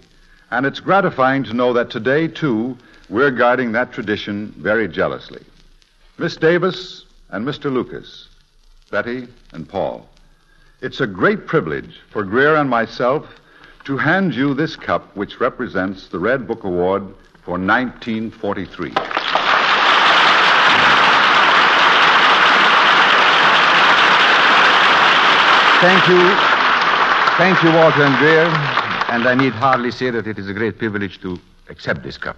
And 0.51 0.67
it's 0.67 0.81
gratifying 0.81 1.45
to 1.45 1.55
know 1.55 1.73
that 1.73 1.91
today, 1.91 2.29
too, 2.29 2.77
we're 3.09 3.31
guarding 3.31 3.73
that 3.73 3.93
tradition 3.93 4.55
very 4.57 4.87
jealously. 4.87 5.43
Miss 6.19 6.37
Davis 6.37 7.05
and 7.31 7.47
Mr. 7.47 7.73
Lukas, 7.73 8.29
Betty 8.93 9.27
and 9.53 9.67
Paul, 9.67 10.07
it's 10.83 11.01
a 11.01 11.07
great 11.07 11.47
privilege 11.47 11.99
for 12.11 12.25
Greer 12.25 12.57
and 12.57 12.69
myself 12.69 13.27
to 13.87 13.97
hand 13.97 14.35
you 14.35 14.53
this 14.53 14.77
cup 14.77 15.17
which 15.17 15.41
represents 15.41 16.09
the 16.09 16.19
Redbook 16.19 16.63
Award 16.63 17.03
for 17.43 17.53
1943. 17.53 18.91
Thank 25.81 26.07
you. 26.07 26.21
Thank 27.39 27.63
you, 27.63 27.73
Walter 27.73 28.03
and 28.05 28.17
Greer. 28.19 28.45
And 29.09 29.27
I 29.27 29.35
need 29.35 29.55
hardly 29.55 29.91
say 29.91 30.11
that 30.11 30.27
it 30.27 30.39
is 30.39 30.51
a 30.51 30.53
great 30.53 30.77
privilege 30.77 31.19
to 31.23 31.41
accept 31.71 32.03
this 32.03 32.19
cup. 32.19 32.37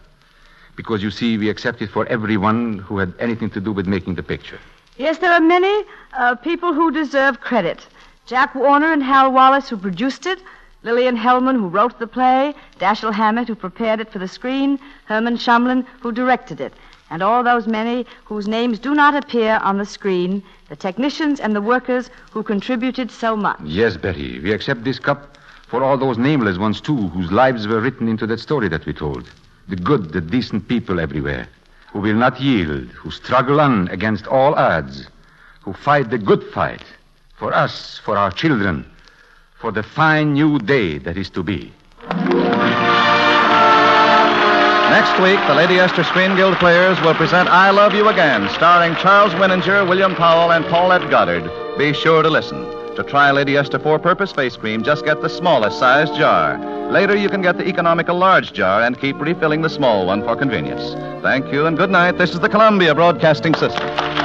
Because 0.77 1.03
you 1.03 1.11
see, 1.11 1.37
we 1.37 1.51
accept 1.51 1.83
it 1.83 1.91
for 1.91 2.07
everyone 2.07 2.79
who 2.79 2.99
had 2.99 3.13
anything 3.19 3.51
to 3.51 3.61
do 3.61 3.73
with 3.73 3.87
making 3.89 4.15
the 4.15 4.23
picture. 4.23 4.61
Yes, 4.97 5.19
there 5.19 5.33
are 5.33 5.41
many 5.41 5.85
uh, 6.13 6.37
people 6.37 6.73
who 6.73 6.93
deserve 6.93 7.41
credit. 7.41 7.85
Jack 8.27 8.55
Warner 8.55 8.93
and 8.93 9.03
Hal 9.03 9.33
Wallis, 9.33 9.69
who 9.69 9.77
produced 9.77 10.25
it, 10.25 10.41
Lillian 10.85 11.17
Hellman, 11.17 11.57
who 11.57 11.67
wrote 11.67 11.99
the 11.99 12.07
play, 12.07 12.55
Dashiell 12.79 13.13
Hammett, 13.13 13.49
who 13.49 13.57
prepared 13.57 13.99
it 13.99 14.13
for 14.13 14.21
the 14.21 14.29
screen, 14.29 14.79
Herman 15.07 15.37
Shumlin, 15.37 15.85
who 16.01 16.13
directed 16.13 16.61
it, 16.61 16.73
and 17.11 17.25
all 17.25 17.43
those 17.43 17.67
many 17.67 18.07
whose 18.25 18.47
names 18.47 18.79
do 18.79 18.95
not 18.95 19.17
appear 19.17 19.59
on 19.65 19.79
the 19.79 19.85
screen, 19.85 20.45
the 20.69 20.77
technicians 20.77 21.41
and 21.41 21.57
the 21.57 21.61
workers 21.61 22.09
who 22.31 22.45
contributed 22.45 23.11
so 23.11 23.35
much. 23.35 23.59
Yes, 23.65 23.97
Betty, 23.97 24.39
we 24.39 24.53
accept 24.53 24.85
this 24.85 25.01
cup 25.01 25.37
for 25.67 25.83
all 25.83 25.99
those 25.99 26.19
nameless 26.19 26.57
ones, 26.57 26.81
too, 26.81 27.09
whose 27.09 27.33
lives 27.33 27.67
were 27.67 27.81
written 27.81 28.07
into 28.07 28.29
that 28.29 28.39
story 28.39 28.69
that 28.69 28.87
we 28.87 28.93
told. 28.93 29.29
The 29.69 29.77
good, 29.77 30.13
the 30.13 30.21
decent 30.21 30.69
people 30.69 31.01
everywhere, 31.01 31.49
who 31.95 32.01
will 32.01 32.17
not 32.17 32.41
yield, 32.41 32.89
who 32.89 33.11
struggle 33.13 33.61
on 33.61 33.87
against 33.89 34.27
all 34.27 34.53
odds, 34.57 35.07
who 35.63 35.73
fight 35.73 36.11
the 36.11 36.19
good 36.19 36.43
fight 36.53 36.83
for 37.37 37.55
us, 37.55 38.01
for 38.05 38.19
our 38.19 38.33
children, 38.33 38.85
for 39.55 39.71
the 39.71 39.83
fine 39.83 40.33
new 40.33 40.59
day 40.59 40.99
that 40.99 41.17
is 41.17 41.31
to 41.31 41.45
be. 41.45 41.73
Next 44.91 45.15
week, 45.23 45.39
the 45.47 45.55
Lady 45.55 45.79
Esther 45.79 46.03
Screen 46.03 46.35
Guild 46.35 46.57
players 46.57 47.01
will 47.03 47.15
present 47.15 47.49
I 47.49 47.71
Love 47.71 47.95
You 47.95 48.09
Again, 48.09 48.49
starring 48.51 48.97
Charles 48.97 49.33
Winninger, 49.35 49.89
William 49.89 50.17
Powell, 50.17 50.51
and 50.51 50.65
Paulette 50.67 51.09
Goddard. 51.11 51.49
Be 51.79 51.93
sure 51.93 52.25
to 52.25 52.29
listen. 52.29 52.84
To 52.97 53.03
try 53.03 53.33
Lady 53.33 53.57
Esther 53.57 53.81
four 53.81 53.99
purpose 53.99 54.31
face 54.31 54.57
cream, 54.57 54.85
just 54.85 55.05
get 55.05 55.21
the 55.21 55.29
smallest 55.29 55.81
size 55.81 56.09
jar. 56.17 56.59
Later, 56.93 57.17
you 57.17 57.29
can 57.29 57.43
get 57.43 57.59
the 57.59 57.67
economical 57.67 58.17
large 58.17 58.53
jar 58.53 58.83
and 58.83 59.01
keep 59.01 59.19
refilling 59.21 59.63
the 59.63 59.69
small 59.69 60.07
one 60.07 60.23
for 60.23 60.37
convenience. 60.37 60.95
Thank 61.21 61.53
you 61.53 61.67
and 61.67 61.77
good 61.77 61.91
night. 61.91 62.19
This 62.19 62.35
is 62.35 62.41
the 62.41 62.49
Columbia 62.49 62.95
Broadcasting 62.95 63.55
System. 63.55 64.24